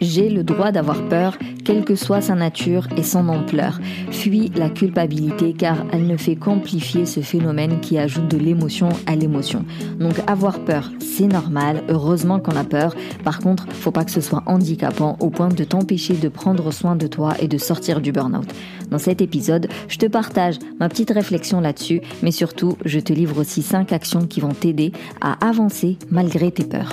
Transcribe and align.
J'ai 0.00 0.28
le 0.28 0.42
droit 0.44 0.72
d'avoir 0.72 1.08
peur, 1.08 1.38
quelle 1.64 1.84
que 1.84 1.94
soit 1.94 2.20
sa 2.20 2.34
nature 2.34 2.86
et 2.96 3.02
son 3.02 3.28
ampleur. 3.28 3.80
Fuis 4.10 4.52
la 4.56 4.68
culpabilité 4.68 5.52
car 5.52 5.84
elle 5.92 6.06
ne 6.06 6.16
fait 6.16 6.36
qu'amplifier 6.36 7.06
ce 7.06 7.20
phénomène 7.20 7.80
qui 7.80 7.98
ajoute 7.98 8.28
de 8.28 8.36
l'émotion 8.36 8.88
à 9.06 9.16
l'émotion. 9.16 9.64
Donc 9.98 10.14
avoir 10.26 10.60
peur, 10.60 10.90
c'est 11.00 11.26
normal, 11.26 11.82
heureusement 11.88 12.40
qu'on 12.40 12.56
a 12.56 12.64
peur. 12.64 12.94
Par 13.24 13.40
contre, 13.40 13.66
faut 13.72 13.90
pas 13.90 14.04
que 14.04 14.10
ce 14.10 14.20
soit 14.20 14.42
handicapant 14.46 15.16
au 15.20 15.30
point 15.30 15.48
de 15.48 15.64
t'empêcher 15.64 16.14
de 16.14 16.28
prendre 16.28 16.70
soin 16.72 16.96
de 16.96 17.06
toi 17.06 17.34
et 17.40 17.48
de 17.48 17.58
sortir 17.58 18.00
du 18.00 18.12
burn-out. 18.12 18.48
Dans 18.90 18.98
cet 18.98 19.20
épisode, 19.20 19.68
je 19.88 19.98
te 19.98 20.06
partage 20.06 20.58
ma 20.78 20.88
petite 20.88 21.10
réflexion 21.10 21.60
là-dessus, 21.60 22.00
mais 22.22 22.30
surtout, 22.30 22.76
je 22.84 23.00
te 23.00 23.12
livre 23.12 23.40
aussi 23.40 23.62
5 23.62 23.92
actions 23.92 24.26
qui 24.26 24.40
vont 24.40 24.52
t'aider 24.52 24.92
à 25.20 25.46
avancer 25.46 25.98
malgré 26.10 26.50
tes 26.52 26.64
peurs. 26.64 26.92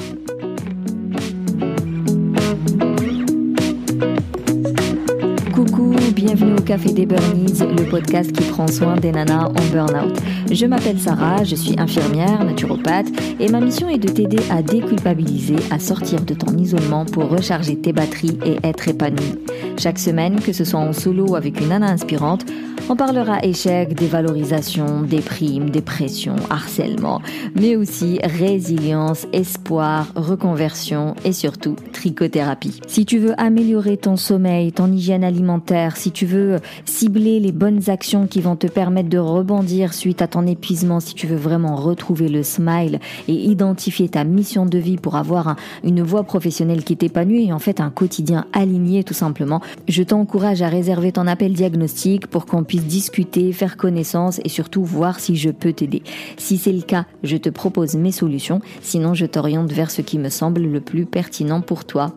Bienvenue 6.23 6.53
au 6.53 6.61
Café 6.61 6.93
des 6.93 7.05
Burnies, 7.05 7.59
le 7.59 7.83
podcast 7.89 8.31
qui 8.31 8.49
prend 8.49 8.67
soin 8.67 8.95
des 8.95 9.11
nanas 9.11 9.49
en 9.49 9.73
burn-out. 9.73 10.17
Je 10.49 10.65
m'appelle 10.65 10.97
Sarah, 10.97 11.43
je 11.43 11.53
suis 11.53 11.77
infirmière, 11.77 12.45
naturopathe, 12.45 13.07
et 13.41 13.49
ma 13.49 13.59
mission 13.59 13.89
est 13.89 13.97
de 13.97 14.07
t'aider 14.07 14.39
à 14.49 14.61
déculpabiliser, 14.61 15.57
à 15.69 15.79
sortir 15.79 16.21
de 16.21 16.33
ton 16.33 16.55
isolement 16.55 17.03
pour 17.03 17.27
recharger 17.27 17.75
tes 17.75 17.91
batteries 17.91 18.37
et 18.45 18.55
être 18.65 18.87
épanouie. 18.87 19.37
Chaque 19.77 19.99
semaine, 19.99 20.39
que 20.39 20.53
ce 20.53 20.63
soit 20.63 20.79
en 20.79 20.93
solo 20.93 21.31
ou 21.31 21.35
avec 21.35 21.59
une 21.59 21.67
nana 21.67 21.87
inspirante, 21.87 22.45
on 22.89 22.97
parlera 22.97 23.43
échec, 23.43 23.93
dévalorisation, 23.93 25.03
déprime, 25.03 25.69
dépression, 25.69 26.35
harcèlement, 26.49 27.21
mais 27.55 27.77
aussi 27.77 28.19
résilience, 28.23 29.25
espoir, 29.31 30.07
reconversion 30.15 31.15
et 31.23 31.31
surtout 31.31 31.77
trichothérapie. 31.93 32.81
Si 32.87 33.05
tu 33.05 33.19
veux 33.19 33.39
améliorer 33.39 33.95
ton 33.95 34.17
sommeil, 34.17 34.73
ton 34.73 34.91
hygiène 34.91 35.23
alimentaire, 35.23 35.95
si 35.95 36.11
tu 36.13 36.25
veux 36.25 36.59
cibler 36.85 37.39
les 37.39 37.51
bonnes 37.51 37.89
actions 37.89 38.27
qui 38.27 38.39
vont 38.39 38.55
te 38.55 38.67
permettre 38.67 39.09
de 39.09 39.17
rebondir 39.17 39.93
suite 39.93 40.21
à 40.21 40.27
ton 40.27 40.45
épuisement, 40.45 40.99
si 40.99 41.15
tu 41.15 41.27
veux 41.27 41.35
vraiment 41.35 41.75
retrouver 41.75 42.29
le 42.29 42.43
smile 42.43 42.99
et 43.27 43.33
identifier 43.33 44.07
ta 44.09 44.23
mission 44.23 44.65
de 44.65 44.77
vie 44.77 44.97
pour 44.97 45.15
avoir 45.15 45.55
une 45.83 46.01
voie 46.01 46.23
professionnelle 46.23 46.83
qui 46.83 46.95
t'épanouit 46.95 47.47
et 47.47 47.53
en 47.53 47.59
fait 47.59 47.81
un 47.81 47.89
quotidien 47.89 48.45
aligné 48.53 49.03
tout 49.03 49.13
simplement, 49.13 49.61
je 49.87 50.03
t'encourage 50.03 50.61
à 50.61 50.69
réserver 50.69 51.11
ton 51.11 51.27
appel 51.27 51.53
diagnostic 51.53 52.27
pour 52.27 52.45
qu'on 52.45 52.63
puisse 52.63 52.85
discuter, 52.85 53.51
faire 53.51 53.77
connaissance 53.77 54.39
et 54.45 54.49
surtout 54.49 54.85
voir 54.85 55.19
si 55.19 55.35
je 55.35 55.49
peux 55.49 55.73
t'aider. 55.73 56.03
Si 56.37 56.57
c'est 56.57 56.71
le 56.71 56.81
cas, 56.81 57.05
je 57.23 57.37
te 57.37 57.49
propose 57.49 57.95
mes 57.95 58.11
solutions, 58.11 58.61
sinon 58.81 59.13
je 59.13 59.25
t'oriente 59.25 59.71
vers 59.71 59.91
ce 59.91 60.01
qui 60.01 60.19
me 60.19 60.29
semble 60.29 60.61
le 60.61 60.81
plus 60.81 61.05
pertinent 61.05 61.61
pour 61.61 61.85
toi. 61.85 62.13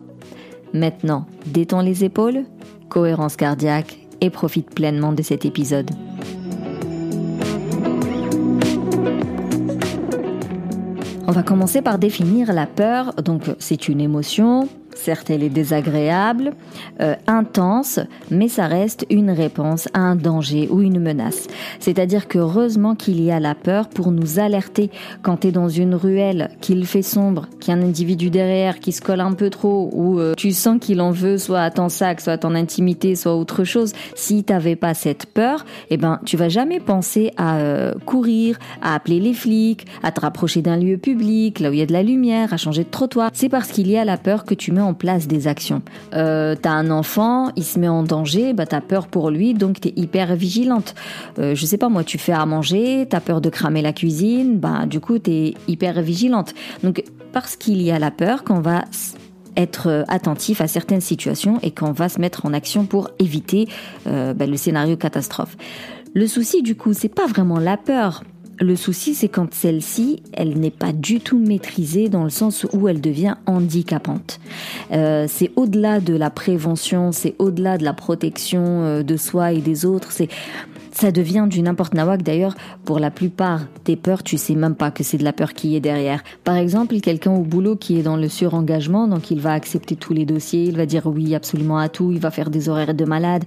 Maintenant, 0.73 1.25
détends 1.45 1.81
les 1.81 2.03
épaules, 2.03 2.43
cohérence 2.89 3.35
cardiaque 3.35 3.99
et 4.21 4.29
profite 4.29 4.73
pleinement 4.73 5.13
de 5.13 5.21
cet 5.21 5.45
épisode. 5.45 5.91
On 11.27 11.31
va 11.31 11.43
commencer 11.43 11.81
par 11.81 11.99
définir 11.99 12.53
la 12.53 12.65
peur. 12.65 13.13
Donc 13.15 13.43
c'est 13.59 13.89
une 13.89 13.99
émotion, 13.99 14.69
Certes, 14.97 15.29
elle 15.29 15.43
est 15.43 15.49
désagréable, 15.49 16.53
euh, 17.01 17.15
intense, 17.27 17.99
mais 18.31 18.47
ça 18.47 18.67
reste 18.67 19.05
une 19.09 19.29
réponse 19.29 19.87
à 19.93 19.99
un 19.99 20.15
danger 20.15 20.67
ou 20.71 20.81
une 20.81 20.99
menace. 20.99 21.47
C'est-à-dire 21.79 22.27
que 22.27 22.39
heureusement 22.39 22.95
qu'il 22.95 23.21
y 23.21 23.31
a 23.31 23.39
la 23.39 23.55
peur 23.55 23.89
pour 23.89 24.11
nous 24.11 24.39
alerter 24.39 24.89
quand 25.21 25.37
tu 25.37 25.47
es 25.47 25.51
dans 25.51 25.69
une 25.69 25.95
ruelle, 25.95 26.49
qu'il 26.61 26.85
fait 26.85 27.03
sombre, 27.03 27.47
qu'il 27.59 27.73
y 27.73 27.77
a 27.77 27.79
un 27.79 27.83
individu 27.83 28.29
derrière 28.29 28.79
qui 28.79 28.91
se 28.91 29.01
colle 29.01 29.21
un 29.21 29.33
peu 29.33 29.49
trop, 29.49 29.89
ou 29.93 30.19
euh, 30.19 30.33
tu 30.35 30.51
sens 30.51 30.79
qu'il 30.81 30.99
en 30.99 31.11
veut 31.11 31.37
soit 31.37 31.61
à 31.61 31.69
ton 31.69 31.89
sac, 31.89 32.19
soit 32.19 32.33
à 32.33 32.37
ton 32.37 32.55
intimité, 32.55 33.15
soit 33.15 33.35
autre 33.35 33.63
chose. 33.63 33.93
Si 34.15 34.43
t'avais 34.43 34.75
pas 34.75 34.93
cette 34.93 35.27
peur, 35.27 35.63
eh 35.89 35.97
ben 35.97 36.19
tu 36.25 36.37
vas 36.37 36.49
jamais 36.49 36.79
penser 36.79 37.31
à 37.37 37.57
euh, 37.57 37.93
courir, 38.05 38.57
à 38.81 38.95
appeler 38.95 39.19
les 39.19 39.33
flics, 39.33 39.85
à 40.01 40.11
te 40.11 40.21
rapprocher 40.21 40.61
d'un 40.61 40.77
lieu 40.77 40.97
public, 40.97 41.59
là 41.59 41.69
où 41.69 41.73
il 41.73 41.79
y 41.79 41.83
a 41.83 41.85
de 41.85 41.93
la 41.93 42.03
lumière, 42.03 42.51
à 42.51 42.57
changer 42.57 42.83
de 42.83 42.89
trottoir. 42.89 43.29
C'est 43.33 43.49
parce 43.49 43.71
qu'il 43.71 43.89
y 43.89 43.97
a 43.97 44.03
la 44.03 44.17
peur 44.17 44.43
que 44.43 44.55
tu 44.55 44.71
mets 44.71 44.81
place 44.93 45.27
des 45.27 45.47
actions. 45.47 45.81
Euh, 46.13 46.55
t'as 46.59 46.71
un 46.71 46.89
enfant, 46.89 47.51
il 47.55 47.63
se 47.63 47.79
met 47.79 47.87
en 47.87 48.03
danger, 48.03 48.53
bah 48.53 48.65
t'as 48.65 48.81
peur 48.81 49.07
pour 49.07 49.29
lui, 49.29 49.53
donc 49.53 49.79
t'es 49.79 49.93
hyper 49.95 50.35
vigilante. 50.35 50.95
Euh, 51.39 51.55
je 51.55 51.65
sais 51.65 51.77
pas 51.77 51.89
moi, 51.89 52.03
tu 52.03 52.17
fais 52.17 52.33
à 52.33 52.45
manger, 52.45 53.07
t'as 53.09 53.19
peur 53.19 53.41
de 53.41 53.49
cramer 53.49 53.81
la 53.81 53.93
cuisine, 53.93 54.57
bah 54.57 54.85
du 54.85 54.99
coup 54.99 55.19
t'es 55.19 55.53
hyper 55.67 56.01
vigilante. 56.01 56.53
Donc 56.83 57.03
parce 57.31 57.55
qu'il 57.55 57.81
y 57.81 57.91
a 57.91 57.99
la 57.99 58.11
peur 58.11 58.43
qu'on 58.43 58.61
va 58.61 58.85
être 59.57 60.05
attentif 60.07 60.61
à 60.61 60.67
certaines 60.67 61.01
situations 61.01 61.59
et 61.63 61.71
qu'on 61.71 61.91
va 61.91 62.07
se 62.07 62.21
mettre 62.21 62.45
en 62.45 62.53
action 62.53 62.85
pour 62.85 63.09
éviter 63.19 63.67
euh, 64.05 64.33
bah, 64.33 64.45
le 64.45 64.55
scénario 64.55 64.95
catastrophe. 64.95 65.57
Le 66.13 66.27
souci 66.27 66.61
du 66.61 66.75
coup, 66.75 66.93
c'est 66.93 67.13
pas 67.13 67.25
vraiment 67.25 67.59
la 67.59 67.75
peur, 67.75 68.23
le 68.59 68.75
souci, 68.75 69.13
c'est 69.13 69.27
quand 69.27 69.53
celle-ci, 69.53 70.21
elle 70.33 70.59
n'est 70.59 70.71
pas 70.71 70.93
du 70.93 71.19
tout 71.19 71.39
maîtrisée 71.39 72.09
dans 72.09 72.23
le 72.23 72.29
sens 72.29 72.65
où 72.73 72.87
elle 72.87 73.01
devient 73.01 73.35
handicapante. 73.45 74.39
Euh, 74.91 75.25
c'est 75.27 75.51
au-delà 75.55 75.99
de 75.99 76.15
la 76.15 76.29
prévention, 76.29 77.11
c'est 77.11 77.35
au-delà 77.39 77.77
de 77.77 77.83
la 77.83 77.93
protection 77.93 78.83
euh, 78.83 79.03
de 79.03 79.17
soi 79.17 79.53
et 79.53 79.61
des 79.61 79.85
autres. 79.85 80.11
C'est 80.11 80.29
ça 80.91 81.11
devient 81.11 81.45
du 81.47 81.61
n'importe 81.61 81.93
nawak. 81.93 82.23
D'ailleurs, 82.23 82.55
pour 82.83 82.97
la 82.97 83.11
plupart 83.11 83.61
des 83.85 83.95
peurs, 83.95 84.23
tu 84.23 84.37
sais 84.37 84.55
même 84.55 84.73
pas 84.73 84.89
que 84.89 85.03
c'est 85.03 85.19
de 85.19 85.23
la 85.23 85.33
peur 85.33 85.53
qui 85.53 85.75
est 85.75 85.79
derrière. 85.79 86.23
Par 86.43 86.55
exemple, 86.55 86.99
quelqu'un 87.01 87.33
au 87.33 87.43
boulot 87.43 87.75
qui 87.75 87.99
est 87.99 88.03
dans 88.03 88.17
le 88.17 88.27
surengagement, 88.27 89.07
donc 89.07 89.29
il 89.29 89.39
va 89.39 89.53
accepter 89.53 89.95
tous 89.95 90.13
les 90.13 90.25
dossiers, 90.25 90.63
il 90.63 90.75
va 90.75 90.87
dire 90.87 91.05
oui 91.05 91.35
absolument 91.35 91.77
à 91.77 91.87
tout, 91.87 92.11
il 92.11 92.19
va 92.19 92.31
faire 92.31 92.49
des 92.49 92.67
horaires 92.67 92.95
de 92.95 93.05
malade. 93.05 93.43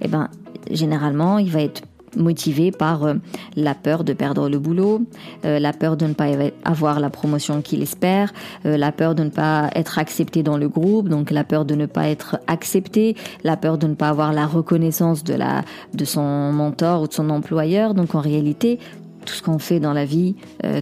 Eh 0.00 0.08
ben, 0.08 0.30
généralement, 0.70 1.36
il 1.36 1.50
va 1.50 1.60
être 1.60 1.82
motivé 2.16 2.70
par 2.70 3.04
euh, 3.04 3.14
la 3.56 3.74
peur 3.74 4.04
de 4.04 4.12
perdre 4.12 4.48
le 4.48 4.58
boulot, 4.58 5.02
euh, 5.44 5.58
la 5.58 5.72
peur 5.72 5.96
de 5.96 6.06
ne 6.06 6.14
pas 6.14 6.26
avoir 6.64 7.00
la 7.00 7.10
promotion 7.10 7.62
qu'il 7.62 7.82
espère, 7.82 8.32
euh, 8.66 8.76
la 8.76 8.92
peur 8.92 9.14
de 9.14 9.24
ne 9.24 9.30
pas 9.30 9.70
être 9.74 9.98
accepté 9.98 10.42
dans 10.42 10.56
le 10.56 10.68
groupe, 10.68 11.08
donc 11.08 11.30
la 11.30 11.44
peur 11.44 11.64
de 11.64 11.74
ne 11.74 11.86
pas 11.86 12.08
être 12.08 12.38
accepté, 12.46 13.16
la 13.42 13.56
peur 13.56 13.78
de 13.78 13.86
ne 13.86 13.94
pas 13.94 14.08
avoir 14.08 14.32
la 14.32 14.46
reconnaissance 14.46 15.24
de 15.24 15.34
la 15.34 15.62
de 15.94 16.04
son 16.04 16.52
mentor 16.52 17.02
ou 17.02 17.08
de 17.08 17.12
son 17.12 17.30
employeur. 17.30 17.94
Donc 17.94 18.14
en 18.14 18.20
réalité, 18.20 18.78
tout 19.24 19.34
ce 19.34 19.42
qu'on 19.42 19.58
fait 19.58 19.80
dans 19.80 19.92
la 19.92 20.04
vie, 20.04 20.34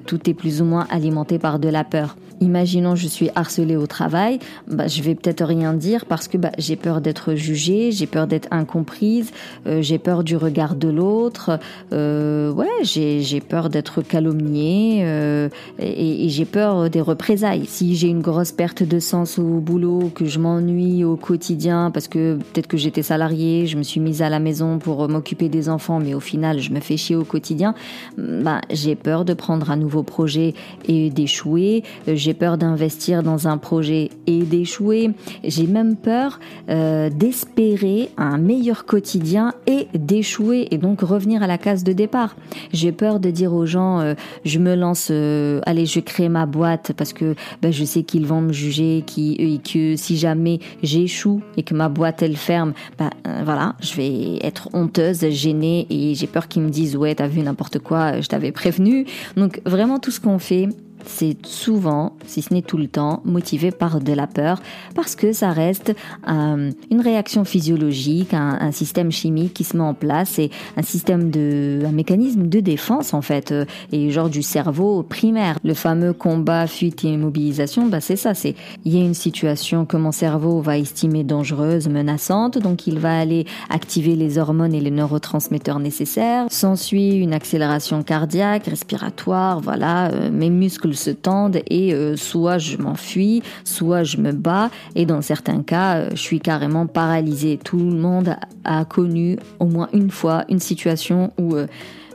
tout 0.07 0.29
est 0.29 0.35
plus 0.35 0.61
ou 0.61 0.65
moins 0.65 0.87
alimenté 0.91 1.39
par 1.39 1.59
de 1.59 1.69
la 1.69 1.85
peur. 1.85 2.17
Imaginons 2.43 2.97
je 2.97 3.07
suis 3.07 3.31
harcelée 3.37 3.77
au 3.77 3.87
travail, 3.87 4.41
bah, 4.67 4.89
je 4.89 5.01
vais 5.01 5.15
peut-être 5.15 5.45
rien 5.45 5.75
dire 5.75 6.07
parce 6.07 6.27
que 6.27 6.37
bah, 6.37 6.51
j'ai 6.59 6.75
peur 6.75 7.01
d'être 7.01 7.35
jugée, 7.35 7.93
j'ai 7.93 8.09
peur 8.09 8.27
d'être 8.27 8.49
incomprise, 8.51 9.31
euh, 9.69 9.81
j'ai 9.81 9.99
peur 9.99 10.25
du 10.25 10.37
regard 10.37 10.75
de 10.75 10.89
l'autre, 10.89 11.61
euh, 11.93 12.53
ouais, 12.53 12.67
j'ai 12.83 13.41
peur 13.41 13.71
d'être 13.71 14.03
calomniée 14.03 15.03
euh, 15.05 15.49
et, 15.79 16.25
et 16.25 16.29
j'ai 16.31 16.45
peur 16.45 16.91
des 16.91 17.01
représailles. 17.01 17.67
Si 17.67 17.95
j'ai 17.95 18.09
une 18.09 18.23
grosse 18.23 18.51
perte 18.51 18.83
de 18.83 18.99
sens 18.99 19.39
au 19.39 19.61
boulot, 19.61 20.11
que 20.13 20.25
je 20.25 20.41
m'ennuie 20.41 21.05
au 21.05 21.15
quotidien 21.15 21.93
parce 21.93 22.09
que 22.09 22.35
peut-être 22.53 22.67
que 22.67 22.77
j'étais 22.77 23.05
salariée, 23.05 23.69
je 23.69 23.77
me 23.77 23.85
suis 23.85 24.01
mise 24.01 24.21
à 24.21 24.29
la 24.29 24.41
maison 24.41 24.81
pour 24.81 25.09
m'occuper 25.09 25.49
des 25.49 25.69
enfants, 25.69 26.01
mais 26.01 26.15
au 26.15 26.21
final 26.21 26.59
je 26.59 26.73
me 26.73 26.81
fais 26.81 26.97
chier 26.97 27.15
au 27.15 27.25
quotidien, 27.25 27.77
bah, 28.19 28.63
j'ai 28.69 28.97
peur 28.97 29.25
de 29.25 29.33
prendre 29.33 29.71
un 29.71 29.77
nouveau 29.77 30.03
projet 30.03 30.55
et 30.89 31.09
d'échouer. 31.11 31.85
J'ai 32.09 32.32
j'ai 32.33 32.39
peur 32.39 32.57
d'investir 32.57 33.23
dans 33.23 33.47
un 33.47 33.59
projet 33.59 34.09
et 34.27 34.45
d'échouer. 34.45 35.11
J'ai 35.45 35.67
même 35.67 35.97
peur 35.97 36.41
euh, 36.71 37.11
d'espérer 37.11 38.09
un 38.17 38.39
meilleur 38.39 38.87
quotidien 38.87 39.53
et 39.67 39.87
d'échouer 39.93 40.67
et 40.71 40.79
donc 40.79 41.03
revenir 41.03 41.43
à 41.43 41.47
la 41.47 41.59
case 41.59 41.85
de 41.85 41.93
départ. 41.93 42.35
J'ai 42.73 42.91
peur 42.91 43.21
de 43.21 43.29
dire 43.29 43.53
aux 43.53 43.67
gens, 43.67 44.01
euh, 44.01 44.15
je 44.47 44.59
me 44.59 44.75
lance, 44.75 45.09
euh, 45.11 45.61
allez, 45.67 45.85
je 45.85 46.01
crée 46.01 46.31
ma 46.31 46.47
boîte 46.47 46.93
parce 46.97 47.13
que 47.13 47.35
ben, 47.61 47.71
je 47.71 47.85
sais 47.85 48.03
qu'ils 48.03 48.25
vont 48.25 48.41
me 48.41 48.53
juger, 48.55 49.05
et 49.19 49.59
que 49.59 49.97
si 49.97 50.17
jamais 50.17 50.59
j'échoue 50.83 51.43
et 51.59 51.65
que 51.65 51.75
ma 51.75 51.91
boîte 51.91 52.23
elle 52.23 52.37
ferme, 52.37 52.73
ben 52.99 53.11
voilà, 53.45 53.75
je 53.83 53.95
vais 53.95 54.39
être 54.41 54.71
honteuse, 54.73 55.29
gênée 55.29 55.87
et 55.91 56.15
j'ai 56.15 56.27
peur 56.27 56.49
qu'ils 56.49 56.63
me 56.63 56.71
disent 56.71 56.97
ouais, 56.97 57.15
t'as 57.15 57.27
vu 57.27 57.43
n'importe 57.43 57.79
quoi, 57.79 58.23
je 58.23 58.29
t'avais 58.29 58.53
prévenu. 58.53 59.05
Donc 59.37 59.61
vraiment 59.67 59.99
tout 59.99 60.11
ce 60.11 60.19
qu'on 60.19 60.39
fait 60.39 60.71
c'est 61.07 61.37
souvent, 61.47 62.15
si 62.27 62.43
ce 62.43 62.55
n'est 62.55 62.63
tout 62.63 62.79
le 62.79 62.89
temps, 62.89 63.23
motivé 63.25 63.71
par 63.71 64.01
de 64.01 64.13
la 64.13 64.27
peur, 64.27 64.61
parce 64.95 65.15
que 65.15 65.33
ça 65.33 65.51
reste 65.51 65.95
euh, 66.29 66.71
une 66.91 67.01
réaction 67.01 67.45
physiologique, 67.45 68.35
un, 68.35 68.73
système 68.73 69.13
chimique 69.13 69.53
qui 69.55 69.65
se 69.65 69.77
met 69.77 69.83
en 69.83 69.95
place, 69.95 70.39
et 70.39 70.51
un 70.77 70.83
système 70.83 71.31
de, 71.31 71.83
un 71.87 71.93
mécanisme 71.93 72.47
de 72.49 72.61
défense 72.61 73.13
en 73.13 73.23
fait, 73.23 73.55
et 73.93 74.11
genre 74.11 74.31
du 74.31 74.43
cerveau 74.43 75.03
primaire. 75.03 75.59
Le 75.65 75.75
fameux 75.75 76.13
combat, 76.13 76.67
fuite 76.67 77.05
et 77.05 77.09
immobilisation, 77.09 77.87
bah 77.87 78.01
c'est 78.01 78.17
ça, 78.17 78.35
c'est 78.35 78.55
il 78.85 78.97
y 78.97 79.01
a 79.01 79.05
une 79.05 79.15
situation 79.15 79.85
que 79.85 79.97
mon 79.97 80.13
cerveau 80.13 80.61
va 80.61 80.79
estimer 80.79 81.25
dangereuse, 81.25 81.89
menaçante, 81.89 82.59
donc 82.59 82.87
il 82.87 82.99
va 82.99 83.19
aller 83.19 83.47
activer 83.71 84.17
les 84.17 84.39
hormones 84.39 84.75
et 84.75 84.81
les 84.81 84.91
neurotransmetteurs 84.91 85.79
nécessaires. 85.79 86.47
S'ensuit 86.51 87.17
une 87.17 87.35
accélération 87.35 88.03
cardiaque, 88.03 88.67
respiratoire, 88.67 89.61
voilà, 89.61 90.11
euh, 90.11 90.31
mes 90.31 90.51
muscles 90.51 90.92
se 90.97 91.11
tendent 91.11 91.61
et 91.69 91.95
euh, 91.95 92.17
soit 92.17 92.59
je 92.59 92.77
m'enfuis, 92.77 93.43
soit 93.65 94.03
je 94.03 94.17
me 94.19 94.33
bats 94.33 94.71
et 94.95 95.07
dans 95.07 95.23
certains 95.23 95.63
cas, 95.63 95.97
euh, 95.97 96.11
je 96.13 96.21
suis 96.21 96.41
carrément 96.41 96.87
paralysée. 96.87 97.59
Tout 97.63 97.79
le 97.79 97.97
monde 97.97 98.37
a 98.65 98.85
connu 98.85 99.39
au 99.61 99.67
moins 99.67 99.89
une 99.93 100.11
fois 100.11 100.45
une 100.49 100.61
situation 100.61 101.33
où 101.39 101.55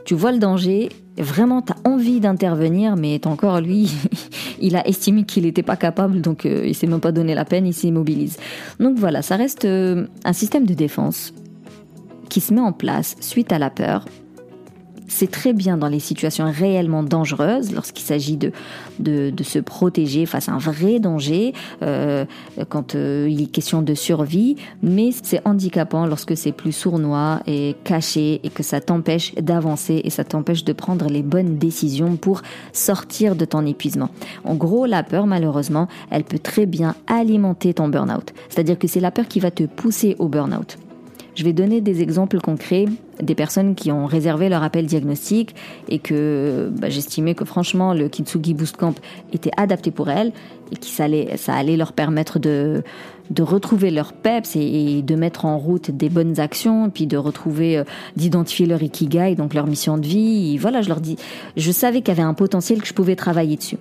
tu 0.04 0.14
vois 0.14 0.32
le 0.32 0.38
danger, 0.38 0.88
vraiment 1.18 1.62
tu 1.62 1.72
as 1.72 1.88
envie 1.88 2.20
d'intervenir, 2.20 2.96
mais 2.96 3.26
encore 3.26 3.60
lui, 3.60 3.90
il 4.60 4.76
a 4.76 4.86
estimé 4.86 5.24
qu'il 5.24 5.44
n'était 5.44 5.62
pas 5.62 5.76
capable, 5.76 6.20
donc 6.20 6.44
il 6.44 6.74
s'est 6.74 6.86
même 6.86 7.00
pas 7.00 7.12
donné 7.12 7.34
la 7.34 7.44
peine, 7.44 7.66
il 7.66 7.74
s'immobilise. 7.74 8.38
Donc 8.80 8.96
voilà, 8.98 9.22
ça 9.22 9.36
reste 9.36 9.66
un 9.66 10.32
système 10.32 10.64
de 10.64 10.74
défense 10.74 11.34
qui 12.28 12.40
se 12.40 12.54
met 12.54 12.60
en 12.60 12.72
place 12.72 13.16
suite 13.20 13.52
à 13.52 13.58
la 13.58 13.70
peur 13.70 14.04
c'est 15.08 15.30
très 15.30 15.52
bien 15.52 15.76
dans 15.76 15.88
les 15.88 16.00
situations 16.00 16.50
réellement 16.50 17.02
dangereuses, 17.02 17.72
lorsqu'il 17.72 18.04
s'agit 18.04 18.36
de, 18.36 18.52
de, 18.98 19.32
se 19.42 19.58
protéger 19.58 20.26
face 20.26 20.48
à 20.48 20.52
un 20.52 20.58
vrai 20.58 21.00
danger, 21.00 21.54
euh, 21.82 22.24
quand 22.68 22.94
euh, 22.94 23.26
il 23.30 23.42
est 23.42 23.46
question 23.46 23.82
de 23.82 23.94
survie, 23.94 24.56
mais 24.82 25.10
c'est 25.22 25.40
handicapant 25.46 26.06
lorsque 26.06 26.36
c'est 26.36 26.52
plus 26.52 26.72
sournois 26.72 27.40
et 27.46 27.74
caché 27.84 28.40
et 28.44 28.50
que 28.50 28.62
ça 28.62 28.80
t'empêche 28.80 29.34
d'avancer 29.34 30.02
et 30.04 30.10
ça 30.10 30.24
t'empêche 30.24 30.64
de 30.64 30.72
prendre 30.72 31.08
les 31.08 31.22
bonnes 31.22 31.56
décisions 31.56 32.16
pour 32.16 32.42
sortir 32.72 33.34
de 33.34 33.44
ton 33.44 33.64
épuisement. 33.64 34.10
En 34.44 34.54
gros, 34.54 34.86
la 34.86 35.02
peur, 35.02 35.26
malheureusement, 35.26 35.88
elle 36.10 36.24
peut 36.24 36.38
très 36.38 36.66
bien 36.66 36.94
alimenter 37.06 37.74
ton 37.74 37.88
burn-out. 37.88 38.32
C'est-à-dire 38.48 38.78
que 38.78 38.86
c'est 38.86 39.00
la 39.00 39.10
peur 39.10 39.26
qui 39.28 39.40
va 39.40 39.50
te 39.50 39.64
pousser 39.64 40.16
au 40.18 40.28
burn-out. 40.28 40.78
Je 41.38 41.44
vais 41.44 41.52
donner 41.52 41.80
des 41.80 42.02
exemples 42.02 42.40
concrets 42.40 42.86
des 43.22 43.36
personnes 43.36 43.76
qui 43.76 43.92
ont 43.92 44.06
réservé 44.06 44.48
leur 44.48 44.64
appel 44.64 44.86
diagnostic 44.86 45.54
et 45.88 46.00
que 46.00 46.68
bah, 46.72 46.88
j'estimais 46.88 47.36
que 47.36 47.44
franchement 47.44 47.94
le 47.94 48.08
Kitsugi 48.08 48.54
Boost 48.54 48.76
Camp 48.76 48.98
était 49.32 49.52
adapté 49.56 49.92
pour 49.92 50.10
elles 50.10 50.32
et 50.72 50.76
que 50.76 50.84
ça 50.84 51.04
allait, 51.54 51.76
leur 51.76 51.92
permettre 51.92 52.40
de, 52.40 52.82
de 53.30 53.42
retrouver 53.44 53.92
leur 53.92 54.14
peps 54.14 54.56
et, 54.56 55.00
de 55.02 55.14
mettre 55.14 55.44
en 55.44 55.58
route 55.58 55.92
des 55.92 56.08
bonnes 56.08 56.40
actions, 56.40 56.90
puis 56.90 57.06
de 57.06 57.16
retrouver, 57.16 57.78
euh, 57.78 57.84
d'identifier 58.16 58.66
leur 58.66 58.82
ikigai, 58.82 59.36
donc 59.36 59.54
leur 59.54 59.68
mission 59.68 59.96
de 59.96 60.06
vie. 60.08 60.58
Voilà, 60.58 60.82
je 60.82 60.88
leur 60.88 61.00
dis, 61.00 61.14
je 61.56 61.70
savais 61.70 62.00
qu'il 62.00 62.08
y 62.08 62.18
avait 62.18 62.28
un 62.28 62.34
potentiel 62.34 62.82
que 62.82 62.88
je 62.88 62.94
pouvais 62.94 63.14
travailler 63.14 63.54
dessus. 63.54 63.78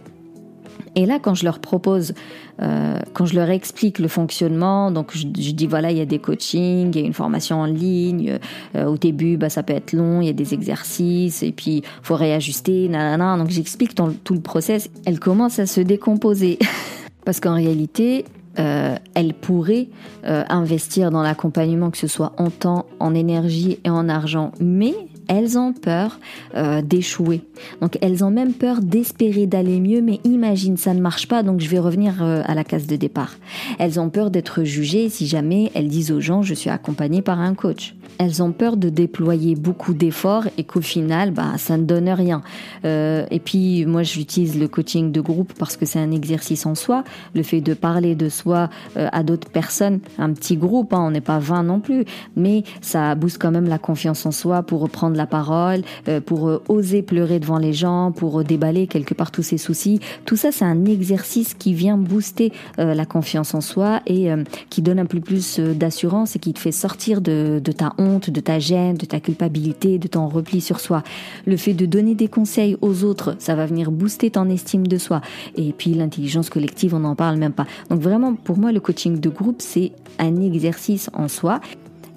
Et 0.98 1.06
là, 1.06 1.20
quand 1.20 1.36
je 1.36 1.46
leur 1.46 1.60
propose, 1.60 2.16
euh, 2.60 2.98
quand 3.14 3.28
je 3.28 3.36
leur 3.36 3.52
explique 3.52 4.00
le 4.00 4.08
fonctionnement, 4.08 4.90
donc 4.90 5.16
je, 5.16 5.28
dis 5.28 5.68
voilà, 5.68 5.92
il 5.92 5.98
y 5.98 6.02
a 6.02 6.06
des 6.06 6.18
coachings, 6.18 6.90
il 6.92 7.00
y 7.00 7.04
a 7.04 7.06
une 7.06 7.14
formation 7.14 7.62
en 7.62 7.66
ligne. 7.66 8.40
Euh, 8.76 8.86
au 8.86 8.98
début, 8.98 9.38
bah, 9.38 9.50
ça 9.50 9.62
peut 9.62 9.74
être 9.74 9.94
long, 9.94 10.22
il 10.22 10.26
y 10.28 10.30
a 10.32 10.34
des 10.34 10.56
exercices, 10.56 11.44
et 11.44 11.52
puis 11.52 11.84
faut 12.02 12.16
réajuster, 12.16 12.90
nanana. 12.90 13.38
Donc 13.38 13.52
j'explique 13.52 13.94
tout 13.94 14.34
le 14.34 14.42
process. 14.42 14.90
Elle 15.06 15.20
commence 15.20 15.60
à 15.60 15.68
se 15.68 15.82
décomposer 15.82 16.58
parce 17.26 17.40
qu'en 17.40 17.54
réalité, 17.54 18.26
euh, 18.60 18.96
elle 19.14 19.36
pourrait 19.36 19.88
euh, 20.26 20.44
investir 20.50 21.12
dans 21.12 21.22
l'accompagnement, 21.22 21.92
que 21.92 21.98
ce 21.98 22.08
soit 22.08 22.34
en 22.38 22.50
temps, 22.50 22.88
en 23.00 23.14
énergie 23.14 23.80
et 23.84 23.90
en 23.92 24.10
argent, 24.10 24.52
mais 24.60 24.96
elles 25.28 25.58
ont 25.58 25.74
peur 25.74 26.20
euh, 26.56 26.82
d'échouer. 26.82 27.42
Donc 27.82 27.98
elles 28.02 28.24
ont 28.24 28.32
même 28.32 28.54
peur 28.54 28.82
d'espérer 28.82 29.46
d'aller 29.48 29.80
mieux, 29.80 30.02
mais 30.02 30.20
imagine, 30.24 30.78
ça 30.78 30.94
ne 30.94 31.02
marche 31.02 31.28
pas, 31.28 31.44
donc 31.44 31.60
je 31.60 31.70
vais 31.70 31.80
revenir 31.80 32.24
euh, 32.24 32.42
à 32.46 32.56
la 32.56 32.64
case 32.64 32.88
de 32.88 32.96
départ. 32.96 33.36
Elles 33.80 34.00
ont 34.00 34.10
peur 34.10 34.32
d'être 34.32 34.64
jugées 34.64 35.10
si 35.10 35.28
jamais 35.28 35.72
elles 35.74 35.88
disent 35.88 36.12
aux 36.12 36.22
gens 36.22 36.42
je 36.42 36.54
suis 36.54 36.70
accompagnée 36.70 37.22
par 37.22 37.40
un 37.40 37.54
coach. 37.54 37.96
Elles 38.20 38.42
ont 38.44 38.52
peur 38.52 38.78
de 38.78 38.90
déployer 38.90 39.56
beaucoup 39.56 39.94
d'efforts 39.94 40.46
et 40.58 40.64
qu'au 40.64 40.82
final, 40.82 41.32
bah, 41.32 41.58
ça 41.58 41.78
ne 41.78 41.84
donne 41.84 42.10
rien. 42.10 42.42
Euh, 42.86 43.26
et 43.32 43.40
puis 43.40 43.86
moi 43.86 44.04
j'utilise 44.04 44.60
le 44.60 44.68
coaching 44.68 45.12
de 45.12 45.22
groupe 45.22 45.54
parce 45.58 45.78
que 45.78 45.86
c'est 45.86 46.00
un 46.00 46.12
exercice 46.12 46.66
en 46.66 46.76
soi. 46.76 47.04
Le 47.36 47.44
fait 47.44 47.62
de 47.62 47.74
parler 47.74 48.16
de 48.16 48.30
soi 48.30 48.70
à 48.96 49.24
d'autres 49.24 49.50
personnes, 49.50 50.00
un 50.18 50.34
petit 50.34 50.58
groupe, 50.58 50.94
hein, 50.94 51.04
on 51.08 51.12
n'est 51.12 51.22
pas 51.22 51.40
20 51.40 51.64
non 51.64 51.80
plus, 51.80 52.06
mais 52.36 52.64
ça 52.82 53.16
booste 53.16 53.38
quand 53.40 53.52
même 53.52 53.68
la 53.68 53.78
confiance 53.78 54.26
en 54.26 54.32
soi 54.32 54.64
pour 54.64 54.82
reprendre 54.82 55.16
la 55.16 55.26
parole, 55.26 55.82
euh, 56.08 56.22
pour 56.22 56.48
euh, 56.48 56.64
oser 56.68 57.02
pleurer 57.02 57.40
devant 57.40 57.58
les 57.58 57.74
gens, 57.74 58.12
pour 58.12 58.40
euh, 58.40 58.44
déballer 58.44 58.88
quelque 58.88 59.14
part 59.14 59.32
tous 59.32 59.44
ses 59.44 59.58
soucis. 59.58 60.00
Tout 60.26 60.36
ça, 60.36 60.52
c'est 60.52 60.66
un 60.66 60.86
exercice 60.86 61.54
qui 61.54 61.74
vient 61.74 61.98
booster 61.98 62.52
la 62.78 63.06
confiance 63.06 63.54
en 63.54 63.62
soi 63.62 64.02
et 64.06 64.30
qui 64.70 64.82
donne 64.82 65.00
un 65.00 65.06
peu 65.06 65.20
plus 65.20 65.60
d'assurance 65.60 66.36
et 66.36 66.40
qui 66.40 66.54
te 66.54 66.60
fait 66.60 66.72
sortir 66.72 67.22
de 67.22 67.60
ta 67.60 67.94
honte, 67.98 68.07
de 68.08 68.40
ta 68.40 68.60
gêne, 68.60 68.96
de 68.96 69.06
ta 69.06 69.20
culpabilité, 69.20 70.00
de 70.00 70.08
ton 70.08 70.28
repli 70.28 70.62
sur 70.62 70.80
soi. 70.80 71.04
Le 71.46 71.58
fait 71.58 71.74
de 71.74 71.86
donner 71.86 72.16
des 72.16 72.28
conseils 72.28 72.78
aux 72.82 73.04
autres, 73.04 73.36
ça 73.40 73.56
va 73.56 73.66
venir 73.66 73.92
booster 73.92 74.32
ton 74.32 74.50
estime 74.50 74.88
de 74.88 74.98
soi. 74.98 75.22
Et 75.56 75.74
puis 75.74 75.94
l'intelligence 75.94 76.50
collective, 76.50 76.96
on 76.96 77.00
n'en 77.00 77.16
parle 77.16 77.38
même 77.38 77.54
pas. 77.54 77.68
Donc 77.90 78.02
vraiment, 78.02 78.34
pour 78.36 78.58
moi, 78.58 78.72
le 78.72 78.80
coaching 78.80 79.20
de 79.20 79.30
groupe, 79.30 79.58
c'est 79.60 79.92
un 80.20 80.42
exercice 80.42 81.10
en 81.14 81.28
soi 81.28 81.60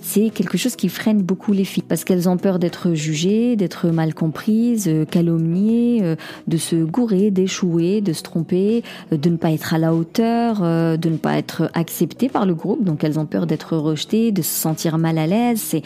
c'est 0.03 0.31
quelque 0.31 0.59
chose 0.59 0.77
qui 0.77 0.89
freine 0.89 1.23
beaucoup 1.23 1.53
les 1.53 1.65
filles 1.65 1.85
parce 1.87 2.05
qu'elles 2.05 2.29
ont 2.29 2.37
peur 2.37 2.59
d'être 2.59 2.95
jugées, 2.95 3.57
d'être 3.57 3.89
mal 3.89 4.15
comprises, 4.15 4.89
euh, 4.89 5.05
calomniées, 5.05 6.01
euh, 6.03 6.17
de 6.47 6.57
se 6.57 6.77
gourer, 6.77 7.31
d'échouer, 7.31 8.01
de 8.01 8.13
se 8.13 8.23
tromper, 8.23 8.83
euh, 9.13 9.17
de 9.17 9.31
ne 9.31 9.37
pas 9.37 9.53
être 9.53 9.75
à 9.75 9.79
la 9.79 9.95
hauteur, 9.95 10.61
de 10.61 11.09
ne 11.09 11.17
pas 11.17 11.37
être 11.37 11.71
acceptées 11.75 12.29
par 12.29 12.47
le 12.47 12.55
groupe. 12.55 12.85
Donc 12.85 13.05
elles 13.05 13.19
ont 13.19 13.27
peur 13.27 13.47
d'être 13.47 13.77
rejetées, 13.77 14.33
de 14.33 14.43
se 14.43 14.55
sentir 14.55 14.99
mal 14.99 15.19
à 15.19 15.27
l'aise. 15.27 15.61
C'est 15.61 15.83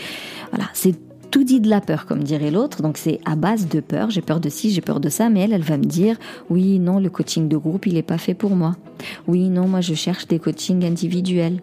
voilà, 0.51 0.69
c'est 0.75 0.95
tout 1.31 1.43
dit 1.43 1.61
de 1.61 1.69
la 1.69 1.81
peur, 1.81 2.07
comme 2.07 2.23
dirait 2.23 2.51
l'autre. 2.51 2.83
Donc 2.83 2.97
c'est 2.97 3.21
à 3.25 3.35
base 3.35 3.69
de 3.69 3.81
peur. 3.81 4.11
J'ai 4.11 4.23
peur 4.23 4.41
de 4.41 4.49
ci, 4.49 4.71
j'ai 4.71 4.81
peur 4.81 5.01
de 5.01 5.09
ça. 5.09 5.29
Mais 5.31 5.41
elle, 5.41 5.53
elle 5.53 5.63
va 5.63 5.77
me 5.77 5.85
dire, 5.85 6.17
oui, 6.49 6.79
non, 6.79 7.01
le 7.01 7.11
coaching 7.11 7.49
de 7.49 7.57
groupe, 7.57 7.87
il 7.87 7.95
n'est 7.95 8.03
pas 8.03 8.19
fait 8.19 8.35
pour 8.35 8.55
moi. 8.55 8.77
Oui, 9.27 9.49
non, 9.49 9.67
moi, 9.67 9.81
je 9.81 9.95
cherche 9.95 10.29
des 10.29 10.39
coachings 10.39 10.85
individuels. 10.85 11.61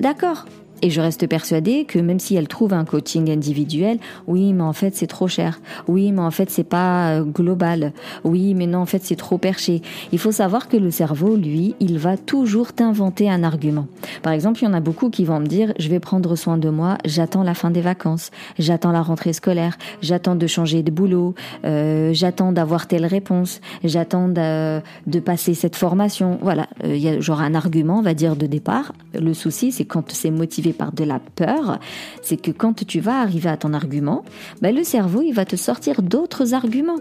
D'accord. 0.00 0.44
Et 0.82 0.90
je 0.90 1.00
reste 1.00 1.26
persuadée 1.26 1.84
que 1.84 1.98
même 1.98 2.20
si 2.20 2.36
elle 2.36 2.48
trouve 2.48 2.72
un 2.72 2.84
coaching 2.84 3.30
individuel, 3.30 3.98
oui, 4.26 4.52
mais 4.52 4.62
en 4.62 4.72
fait 4.72 4.94
c'est 4.94 5.06
trop 5.06 5.28
cher. 5.28 5.60
Oui, 5.88 6.12
mais 6.12 6.20
en 6.20 6.30
fait 6.30 6.50
c'est 6.50 6.64
pas 6.64 7.10
euh, 7.10 7.22
global. 7.24 7.92
Oui, 8.24 8.54
mais 8.54 8.66
non, 8.66 8.80
en 8.80 8.86
fait 8.86 9.02
c'est 9.02 9.16
trop 9.16 9.38
perché. 9.38 9.82
Il 10.12 10.18
faut 10.18 10.32
savoir 10.32 10.68
que 10.68 10.76
le 10.76 10.90
cerveau, 10.90 11.36
lui, 11.36 11.74
il 11.80 11.98
va 11.98 12.16
toujours 12.16 12.72
t'inventer 12.72 13.28
un 13.28 13.42
argument. 13.42 13.86
Par 14.22 14.32
exemple, 14.32 14.60
il 14.62 14.66
y 14.66 14.68
en 14.68 14.74
a 14.74 14.80
beaucoup 14.80 15.10
qui 15.10 15.24
vont 15.24 15.40
me 15.40 15.46
dire, 15.46 15.72
je 15.78 15.88
vais 15.88 16.00
prendre 16.00 16.36
soin 16.36 16.58
de 16.58 16.68
moi, 16.68 16.98
j'attends 17.04 17.42
la 17.42 17.54
fin 17.54 17.70
des 17.70 17.80
vacances, 17.80 18.30
j'attends 18.58 18.92
la 18.92 19.02
rentrée 19.02 19.32
scolaire, 19.32 19.76
j'attends 20.02 20.36
de 20.36 20.46
changer 20.46 20.82
de 20.82 20.90
boulot, 20.90 21.34
euh, 21.64 22.10
j'attends 22.12 22.52
d'avoir 22.52 22.86
telle 22.86 23.06
réponse, 23.06 23.60
j'attends 23.84 24.28
de, 24.28 24.80
passer 25.24 25.54
cette 25.54 25.76
formation. 25.76 26.38
Voilà, 26.40 26.68
euh, 26.84 26.94
il 26.94 27.02
y 27.02 27.08
a 27.08 27.20
genre 27.20 27.40
un 27.40 27.54
argument, 27.54 27.98
on 27.98 28.02
va 28.02 28.14
dire, 28.14 28.36
de 28.36 28.46
départ. 28.46 28.92
Le 29.14 29.34
souci, 29.34 29.72
c'est 29.72 29.84
quand 29.84 30.12
c'est 30.12 30.30
motivé 30.30 30.67
par 30.72 30.92
de 30.92 31.04
la 31.04 31.18
peur, 31.18 31.78
c'est 32.22 32.40
que 32.40 32.50
quand 32.50 32.84
tu 32.86 33.00
vas 33.00 33.20
arriver 33.20 33.48
à 33.48 33.56
ton 33.56 33.72
argument, 33.74 34.24
ben 34.62 34.74
le 34.74 34.84
cerveau, 34.84 35.22
il 35.22 35.32
va 35.32 35.44
te 35.44 35.56
sortir 35.56 36.02
d'autres 36.02 36.54
arguments. 36.54 36.98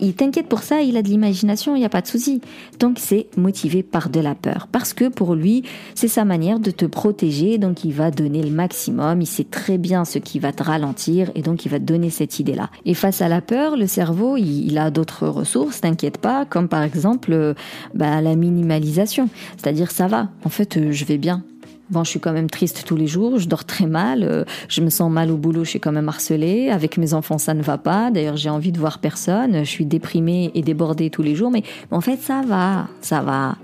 Il 0.00 0.14
t'inquiète 0.14 0.48
pour 0.48 0.62
ça, 0.62 0.80
il 0.80 0.96
a 0.96 1.02
de 1.02 1.08
l'imagination, 1.08 1.76
il 1.76 1.80
n'y 1.80 1.84
a 1.84 1.90
pas 1.90 2.00
de 2.00 2.06
souci. 2.06 2.40
Donc 2.78 2.96
c'est 2.98 3.26
motivé 3.36 3.82
par 3.82 4.08
de 4.08 4.20
la 4.20 4.34
peur. 4.34 4.68
Parce 4.70 4.94
que 4.94 5.08
pour 5.08 5.34
lui, 5.34 5.62
c'est 5.94 6.08
sa 6.08 6.24
manière 6.24 6.58
de 6.58 6.70
te 6.70 6.86
protéger, 6.86 7.58
donc 7.58 7.84
il 7.84 7.92
va 7.92 8.10
donner 8.10 8.42
le 8.42 8.50
maximum, 8.50 9.20
il 9.20 9.26
sait 9.26 9.44
très 9.44 9.78
bien 9.78 10.04
ce 10.04 10.18
qui 10.18 10.38
va 10.38 10.52
te 10.52 10.62
ralentir, 10.62 11.30
et 11.34 11.42
donc 11.42 11.64
il 11.64 11.70
va 11.70 11.78
te 11.78 11.84
donner 11.84 12.10
cette 12.10 12.38
idée-là. 12.40 12.70
Et 12.84 12.94
face 12.94 13.20
à 13.20 13.28
la 13.28 13.40
peur, 13.40 13.76
le 13.76 13.86
cerveau, 13.86 14.36
il, 14.36 14.78
a 14.78 14.90
d'autres 14.90 15.28
ressources, 15.28 15.80
t'inquiète 15.80 16.18
pas, 16.18 16.44
comme 16.44 16.68
par 16.68 16.82
exemple 16.82 17.54
bah, 17.94 18.20
la 18.20 18.36
minimalisation. 18.36 19.28
C'est-à-dire 19.56 19.90
ça 19.90 20.08
va, 20.08 20.28
en 20.44 20.48
fait 20.48 20.76
euh, 20.76 20.92
je 20.92 21.04
vais 21.04 21.18
bien, 21.18 21.44
Bon, 21.90 22.02
je 22.02 22.10
suis 22.10 22.20
quand 22.20 22.32
même 22.32 22.48
triste 22.48 22.84
tous 22.86 22.96
les 22.96 23.06
jours, 23.06 23.38
je 23.38 23.46
dors 23.46 23.64
très 23.64 23.86
mal, 23.86 24.22
euh, 24.22 24.44
je 24.68 24.80
me 24.80 24.88
sens 24.88 25.12
mal 25.12 25.30
au 25.30 25.36
boulot, 25.36 25.64
je 25.64 25.70
suis 25.70 25.80
quand 25.80 25.92
même 25.92 26.08
harcelée. 26.08 26.70
Avec 26.70 26.96
mes 26.96 27.12
enfants, 27.12 27.36
ça 27.36 27.52
ne 27.52 27.62
va 27.62 27.76
pas. 27.76 28.10
D'ailleurs, 28.10 28.36
j'ai 28.38 28.48
envie 28.48 28.72
de 28.72 28.78
voir 28.78 29.00
personne. 29.00 29.64
Je 29.64 29.70
suis 29.70 29.84
déprimée 29.84 30.50
et 30.54 30.62
débordée 30.62 31.10
tous 31.10 31.22
les 31.22 31.34
jours, 31.34 31.50
mais 31.50 31.62
en 31.90 32.00
fait, 32.00 32.20
ça 32.20 32.42
va, 32.46 32.88
ça 33.02 33.20
va 33.20 33.56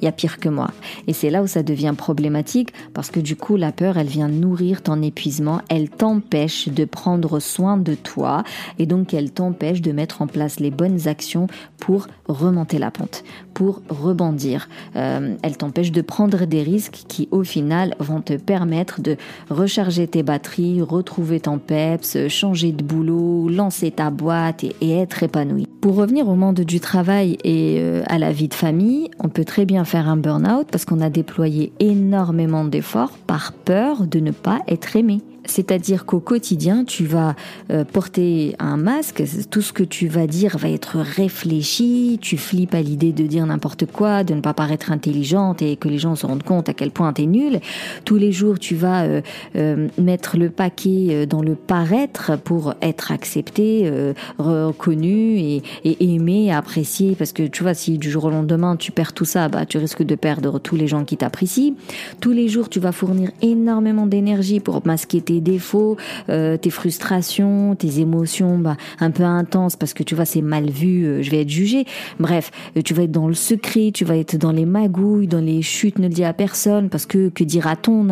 il 0.00 0.04
y 0.04 0.08
a 0.08 0.12
pire 0.12 0.38
que 0.38 0.48
moi. 0.48 0.70
Et 1.06 1.12
c'est 1.12 1.30
là 1.30 1.42
où 1.42 1.46
ça 1.46 1.62
devient 1.62 1.94
problématique 1.96 2.72
parce 2.94 3.10
que 3.10 3.20
du 3.20 3.36
coup, 3.36 3.56
la 3.56 3.72
peur, 3.72 3.98
elle 3.98 4.06
vient 4.06 4.28
nourrir 4.28 4.82
ton 4.82 5.02
épuisement, 5.02 5.60
elle 5.68 5.88
t'empêche 5.88 6.68
de 6.68 6.84
prendre 6.84 7.40
soin 7.40 7.76
de 7.76 7.94
toi 7.94 8.44
et 8.78 8.86
donc 8.86 9.14
elle 9.14 9.30
t'empêche 9.30 9.80
de 9.80 9.92
mettre 9.92 10.22
en 10.22 10.26
place 10.26 10.60
les 10.60 10.70
bonnes 10.70 11.08
actions 11.08 11.46
pour 11.78 12.06
remonter 12.28 12.78
la 12.78 12.90
pente, 12.90 13.24
pour 13.54 13.82
rebondir. 13.88 14.68
Euh, 14.96 15.36
elle 15.42 15.56
t'empêche 15.56 15.92
de 15.92 16.02
prendre 16.02 16.44
des 16.44 16.62
risques 16.62 17.04
qui, 17.08 17.28
au 17.30 17.42
final, 17.42 17.94
vont 17.98 18.20
te 18.20 18.34
permettre 18.34 19.00
de 19.00 19.16
recharger 19.48 20.06
tes 20.06 20.22
batteries, 20.22 20.82
retrouver 20.82 21.40
ton 21.40 21.58
peps, 21.58 22.28
changer 22.28 22.72
de 22.72 22.82
boulot, 22.84 23.48
lancer 23.48 23.90
ta 23.90 24.10
boîte 24.10 24.64
et, 24.64 24.74
être 24.90 25.22
épanoui. 25.22 25.69
Pour 25.80 25.96
revenir 25.96 26.28
au 26.28 26.34
monde 26.34 26.60
du 26.60 26.78
travail 26.78 27.38
et 27.42 27.78
euh, 27.80 28.02
à 28.06 28.18
la 28.18 28.32
vie 28.32 28.48
de 28.48 28.54
famille, 28.54 29.08
on 29.18 29.30
peut 29.30 29.46
très 29.46 29.64
bien 29.64 29.86
faire 29.86 30.08
un 30.08 30.18
burn-out 30.18 30.68
parce 30.70 30.84
qu'on 30.84 31.00
a 31.00 31.08
déployé 31.08 31.72
énormément 31.80 32.64
d'efforts 32.64 33.16
par 33.26 33.54
peur 33.54 34.06
de 34.06 34.20
ne 34.20 34.30
pas 34.30 34.60
être 34.68 34.94
aimé. 34.96 35.22
C'est-à-dire 35.44 36.04
qu'au 36.06 36.20
quotidien, 36.20 36.84
tu 36.84 37.04
vas 37.04 37.34
euh, 37.70 37.84
porter 37.84 38.54
un 38.58 38.76
masque, 38.76 39.22
tout 39.50 39.62
ce 39.62 39.72
que 39.72 39.82
tu 39.82 40.08
vas 40.08 40.26
dire 40.26 40.58
va 40.58 40.68
être 40.68 40.98
réfléchi, 40.98 42.18
tu 42.20 42.36
flippes 42.36 42.74
à 42.74 42.82
l'idée 42.82 43.12
de 43.12 43.26
dire 43.26 43.46
n'importe 43.46 43.86
quoi, 43.86 44.24
de 44.24 44.34
ne 44.34 44.40
pas 44.40 44.54
paraître 44.54 44.92
intelligente 44.92 45.62
et 45.62 45.76
que 45.76 45.88
les 45.88 45.98
gens 45.98 46.14
se 46.14 46.26
rendent 46.26 46.42
compte 46.42 46.68
à 46.68 46.74
quel 46.74 46.90
point 46.90 47.12
tu 47.12 47.22
es 47.22 47.26
nul. 47.26 47.60
Tous 48.04 48.16
les 48.16 48.32
jours, 48.32 48.58
tu 48.58 48.74
vas 48.74 49.04
euh, 49.04 49.20
euh, 49.56 49.88
mettre 49.98 50.36
le 50.36 50.50
paquet 50.50 51.26
dans 51.26 51.42
le 51.42 51.54
paraître 51.54 52.38
pour 52.38 52.74
être 52.82 53.12
accepté, 53.12 53.90
reconnu 54.38 55.38
et, 55.38 55.62
et, 55.84 56.14
aimé, 56.14 56.52
apprécié. 56.52 57.14
Parce 57.16 57.32
que 57.32 57.42
tu 57.44 57.62
vois, 57.62 57.74
si 57.74 57.98
du 57.98 58.10
jour 58.10 58.24
au 58.24 58.30
lendemain 58.30 58.76
tu 58.76 58.92
perds 58.92 59.12
tout 59.12 59.24
ça, 59.24 59.48
bah, 59.48 59.66
tu 59.66 59.78
risques 59.78 60.02
de 60.02 60.14
perdre 60.14 60.58
tous 60.58 60.76
les 60.76 60.86
gens 60.86 61.04
qui 61.04 61.16
t'apprécient. 61.16 61.74
Tous 62.20 62.32
les 62.32 62.48
jours, 62.48 62.68
tu 62.68 62.80
vas 62.80 62.92
fournir 62.92 63.30
énormément 63.42 64.06
d'énergie 64.06 64.60
pour 64.60 64.86
masquer 64.86 65.20
tes 65.30 65.40
défauts, 65.40 65.96
euh, 66.28 66.56
tes 66.56 66.70
frustrations, 66.70 67.76
tes 67.76 68.00
émotions 68.00 68.58
bah, 68.58 68.76
un 68.98 69.12
peu 69.12 69.22
intenses 69.22 69.76
parce 69.76 69.94
que 69.94 70.02
tu 70.02 70.16
vois 70.16 70.24
c'est 70.24 70.42
mal 70.42 70.68
vu, 70.68 71.04
euh, 71.04 71.22
je 71.22 71.30
vais 71.30 71.42
être 71.42 71.48
jugé. 71.48 71.84
Bref, 72.18 72.50
euh, 72.76 72.82
tu 72.82 72.94
vas 72.94 73.04
être 73.04 73.12
dans 73.12 73.28
le 73.28 73.34
secret, 73.34 73.92
tu 73.94 74.04
vas 74.04 74.16
être 74.16 74.36
dans 74.36 74.50
les 74.50 74.66
magouilles, 74.66 75.28
dans 75.28 75.40
les 75.40 75.62
chutes, 75.62 76.00
ne 76.00 76.08
le 76.08 76.14
dis 76.14 76.24
à 76.24 76.32
personne 76.32 76.88
parce 76.88 77.06
que 77.06 77.28
que 77.28 77.44
dira-t-on 77.44 78.08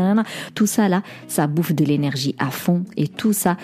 Tout 0.54 0.66
ça 0.66 0.88
là, 0.88 1.02
ça 1.26 1.48
bouffe 1.48 1.74
de 1.74 1.84
l'énergie 1.84 2.36
à 2.38 2.50
fond 2.50 2.84
et 2.96 3.08
tout 3.08 3.32
ça 3.32 3.56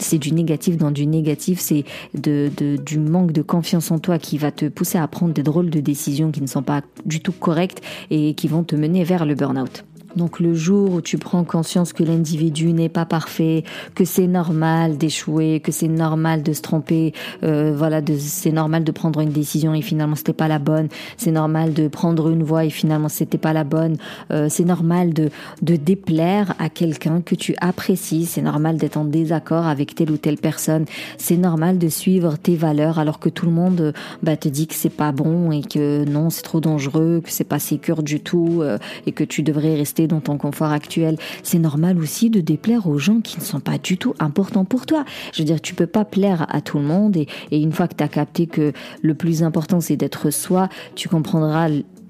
c'est 0.00 0.18
du 0.18 0.32
négatif 0.32 0.76
dans 0.76 0.90
du 0.90 1.06
négatif, 1.06 1.58
c'est 1.58 1.84
de, 2.14 2.50
de, 2.56 2.76
du 2.76 2.98
manque 2.98 3.32
de 3.32 3.42
confiance 3.42 3.90
en 3.90 3.98
toi 3.98 4.18
qui 4.18 4.38
va 4.38 4.50
te 4.50 4.66
pousser 4.66 4.98
à 4.98 5.06
prendre 5.08 5.34
des 5.34 5.42
drôles 5.42 5.70
de 5.70 5.80
décisions 5.80 6.30
qui 6.30 6.40
ne 6.40 6.46
sont 6.46 6.62
pas 6.62 6.82
du 7.04 7.20
tout 7.20 7.32
correctes 7.32 7.82
et 8.10 8.34
qui 8.34 8.48
vont 8.48 8.62
te 8.62 8.76
mener 8.76 9.04
vers 9.04 9.26
le 9.26 9.34
burn-out. 9.34 9.84
Donc 10.16 10.40
le 10.40 10.54
jour 10.54 10.94
où 10.94 11.00
tu 11.00 11.18
prends 11.18 11.44
conscience 11.44 11.92
que 11.92 12.02
l'individu 12.02 12.72
n'est 12.72 12.88
pas 12.88 13.04
parfait, 13.04 13.64
que 13.94 14.04
c'est 14.04 14.26
normal 14.26 14.96
d'échouer, 14.96 15.60
que 15.60 15.72
c'est 15.72 15.88
normal 15.88 16.42
de 16.42 16.52
se 16.52 16.62
tromper, 16.62 17.12
euh, 17.42 17.74
voilà, 17.76 18.00
c'est 18.18 18.52
normal 18.52 18.84
de 18.84 18.92
prendre 18.92 19.20
une 19.20 19.30
décision 19.30 19.74
et 19.74 19.82
finalement 19.82 20.16
c'était 20.16 20.32
pas 20.32 20.48
la 20.48 20.58
bonne, 20.58 20.88
c'est 21.16 21.30
normal 21.30 21.74
de 21.74 21.88
prendre 21.88 22.28
une 22.30 22.42
voie 22.42 22.64
et 22.64 22.70
finalement 22.70 23.08
c'était 23.08 23.38
pas 23.38 23.52
la 23.52 23.64
bonne, 23.64 23.96
euh, 24.30 24.48
c'est 24.48 24.64
normal 24.64 25.12
de 25.12 25.30
de 25.62 25.76
déplaire 25.76 26.54
à 26.58 26.68
quelqu'un 26.68 27.20
que 27.20 27.34
tu 27.34 27.54
apprécies, 27.60 28.26
c'est 28.26 28.42
normal 28.42 28.76
d'être 28.76 28.96
en 28.96 29.04
désaccord 29.04 29.66
avec 29.66 29.94
telle 29.94 30.10
ou 30.10 30.16
telle 30.16 30.38
personne, 30.38 30.86
c'est 31.18 31.36
normal 31.36 31.78
de 31.78 31.88
suivre 31.88 32.38
tes 32.38 32.56
valeurs 32.56 32.98
alors 32.98 33.18
que 33.18 33.28
tout 33.28 33.46
le 33.46 33.52
monde 33.52 33.92
bah, 34.22 34.36
te 34.36 34.48
dit 34.48 34.66
que 34.66 34.74
c'est 34.74 34.88
pas 34.88 35.12
bon 35.12 35.50
et 35.50 35.62
que 35.62 36.04
non 36.04 36.30
c'est 36.30 36.42
trop 36.42 36.60
dangereux, 36.60 37.20
que 37.22 37.30
c'est 37.30 37.44
pas 37.44 37.58
sécure 37.58 38.02
du 38.02 38.20
tout 38.20 38.60
euh, 38.62 38.78
et 39.06 39.12
que 39.12 39.24
tu 39.24 39.42
devrais 39.42 39.74
rester 39.74 39.97
dans 40.06 40.20
ton 40.20 40.38
confort 40.38 40.70
actuel. 40.70 41.16
C'est 41.42 41.58
normal 41.58 41.98
aussi 41.98 42.30
de 42.30 42.40
déplaire 42.40 42.86
aux 42.86 42.98
gens 42.98 43.20
qui 43.20 43.38
ne 43.38 43.44
sont 43.44 43.60
pas 43.60 43.78
du 43.78 43.98
tout 43.98 44.14
importants 44.18 44.64
pour 44.64 44.86
toi. 44.86 45.04
Je 45.32 45.42
veux 45.42 45.46
dire, 45.46 45.60
tu 45.60 45.74
peux 45.74 45.86
pas 45.86 46.04
plaire 46.04 46.46
à 46.48 46.60
tout 46.60 46.78
le 46.78 46.84
monde 46.84 47.16
et, 47.16 47.26
et 47.50 47.60
une 47.60 47.72
fois 47.72 47.88
que 47.88 47.94
tu 47.94 48.04
as 48.04 48.08
capté 48.08 48.46
que 48.46 48.72
le 49.02 49.14
plus 49.14 49.42
important 49.42 49.80
c'est 49.80 49.96
d'être 49.96 50.30
soi, 50.30 50.68
tu 50.94 51.08
comprendras 51.08 51.68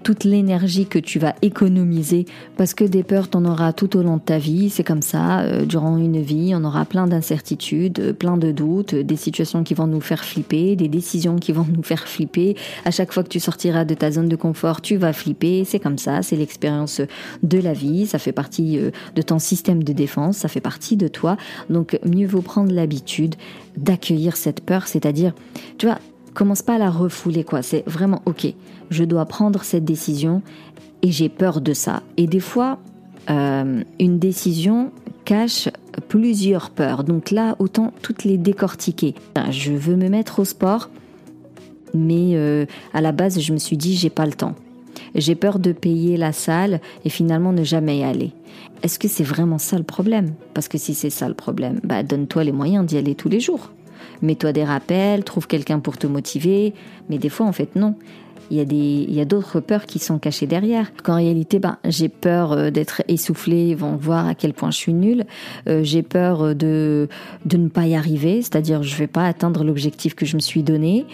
toute 0.09 0.25
l'énergie 0.25 0.87
que 0.87 0.99
tu 0.99 1.19
vas 1.19 1.35
économiser 1.43 2.25
parce 2.57 2.73
que 2.73 2.85
des 2.85 3.03
peurs, 3.03 3.29
t'en 3.29 3.45
auras 3.45 3.75
tout 3.75 3.95
au 3.95 4.03
long 4.03 4.17
de 4.17 4.23
ta 4.23 4.38
vie. 4.38 4.71
C'est 4.71 4.83
comme 4.83 5.03
ça, 5.03 5.41
euh, 5.41 5.67
durant 5.67 5.99
une 5.99 6.23
vie, 6.23 6.55
on 6.55 6.65
aura 6.65 6.87
plein 6.87 7.07
d'incertitudes, 7.07 8.00
euh, 8.00 8.12
plein 8.15 8.38
de 8.38 8.50
doutes, 8.50 8.95
des 8.95 9.17
situations 9.17 9.65
qui 9.65 9.75
vont 9.75 9.87
nous 9.87 10.00
faire 10.00 10.25
flipper, 10.25 10.77
des 10.77 10.88
décisions 10.88 11.37
qui 11.37 11.53
vont 11.53 11.67
nous 11.77 11.83
faire 11.83 12.09
flipper. 12.09 12.57
À 12.87 12.91
chaque 12.91 13.12
fois 13.12 13.23
que 13.23 13.29
tu 13.29 13.38
sortiras 13.38 13.85
de 13.85 13.93
ta 13.93 14.11
zone 14.11 14.31
de 14.31 14.37
confort, 14.37 14.81
tu 14.81 14.97
vas 14.97 15.12
flipper. 15.12 15.67
C'est 15.67 15.79
comme 15.79 15.99
ça, 15.99 16.23
c'est 16.23 16.37
l'expérience 16.37 17.03
de 17.43 17.59
la 17.59 17.75
vie. 17.75 18.07
Ça 18.07 18.19
fait 18.19 18.33
partie 18.33 18.79
euh, 18.79 18.91
de 19.15 19.21
ton 19.21 19.38
système 19.38 19.85
de 19.85 19.93
défense, 19.93 20.38
ça 20.38 20.49
fait 20.49 20.62
partie 20.62 20.97
de 20.97 21.09
toi. 21.09 21.37
Donc 21.69 21.99
mieux 22.07 22.27
vaut 22.27 22.41
prendre 22.41 22.73
l'habitude 22.73 23.35
d'accueillir 23.77 24.38
cette 24.38 24.62
peur, 24.62 24.87
c'est-à-dire, 24.87 25.35
tu 25.77 25.85
vois, 25.85 25.99
commence 26.38 26.62
pas 26.62 26.76
à 26.76 26.78
la 26.78 26.90
refouler 26.90 27.42
quoi. 27.42 27.62
C'est 27.62 27.83
vraiment 27.88 28.23
ok. 28.25 28.47
Je 28.90 29.02
dois 29.02 29.26
prendre 29.26 29.64
cette 29.64 29.85
décision 29.85 30.40
et 31.02 31.11
j'ai 31.11 31.28
peur 31.28 31.61
de 31.61 31.73
ça. 31.73 32.04
Et 32.16 32.28
des 32.28 32.38
fois, 32.38 32.78
euh, 33.28 33.83
une 33.99 34.18
décision 34.21 34.92
cache 35.25 35.68
plusieurs 36.07 36.71
peurs. 36.71 37.02
Donc 37.02 37.33
là, 37.33 37.57
autant 37.59 37.92
toutes 38.02 38.23
les 38.23 38.38
décortiquer. 38.38 39.16
Je 39.50 39.73
veux 39.73 39.97
me 39.97 40.09
mettre 40.09 40.38
au 40.38 40.45
sport, 40.45 40.90
mais 41.92 42.37
euh, 42.37 42.66
à 42.95 43.00
la 43.00 43.11
base, 43.11 43.40
je 43.40 43.52
me 43.52 43.59
suis 43.59 43.76
dit 43.76 43.97
j'ai 43.97 44.09
pas 44.09 44.25
le 44.25 44.33
temps. 44.33 44.54
J'ai 45.16 45.35
peur 45.35 45.59
de 45.59 45.73
payer 45.73 46.16
la 46.16 46.33
salle 46.33 46.80
et 47.04 47.11
finalement 47.11 47.52
ne 47.52 47.64
jamais 47.64 47.99
y 47.99 48.04
aller. 48.04 48.30
Est-ce 48.85 49.00
que 49.00 49.09
c'est 49.09 49.25
vraiment 49.25 49.59
ça 49.59 49.76
le 49.76 49.83
problème? 49.83 50.35
Parce 50.54 50.68
que 50.68 50.78
si 50.78 50.95
c'est 50.95 51.11
ça 51.11 51.26
le 51.26 51.35
problème, 51.35 51.80
bah 51.83 52.04
donne-toi 52.04 52.45
les 52.45 52.52
moyens 52.52 52.87
d'y 52.87 52.97
aller 52.97 53.16
tous 53.16 53.28
les 53.28 53.40
jours 53.40 53.73
mets-toi 54.23 54.53
des 54.53 54.65
rappels, 54.65 55.25
trouve 55.25 55.47
quelqu'un 55.47 55.81
pour 55.81 55.97
te 55.99 56.07
motiver. 56.07 56.75
Mais 57.09 57.19
des 57.19 57.29
fois, 57.29 57.47
en 57.47 57.53
fait, 57.53 57.77
non. 57.77 57.95
Il 58.50 58.57
y 58.57 58.61
a 58.61 58.65
des, 58.65 59.05
il 59.07 59.15
y 59.15 59.21
a 59.21 59.27
d'autres 59.27 59.61
peurs 59.61 59.85
qui 59.85 59.99
sont 59.99 60.19
cachées 60.19 60.47
derrière. 60.47 60.91
Qu'en 61.03 61.17
réalité, 61.17 61.59
ben, 61.59 61.77
j'ai 61.85 62.09
peur 62.09 62.53
euh, 62.53 62.71
d'être 62.71 63.03
essoufflée, 63.09 63.69
ils 63.69 63.77
vont 63.77 63.97
voir 63.97 64.27
à 64.27 64.35
quel 64.35 64.55
point 64.55 64.71
je 64.71 64.79
suis 64.79 64.95
nulle. 64.95 65.27
Euh, 65.69 65.83
j'ai 65.83 66.03
peur 66.03 66.55
de, 66.55 67.09
de 67.45 67.57
ne 67.57 67.69
pas 67.69 67.87
y 67.87 67.95
arriver, 67.95 68.41
c'est-à-dire 68.41 68.83
je 68.83 68.97
vais 68.97 69.07
pas 69.07 69.27
atteindre 69.27 69.65
l'objectif 69.65 70.15
que 70.15 70.25
je 70.25 70.37
me 70.37 70.41
suis 70.41 70.62
donné. 70.62 71.05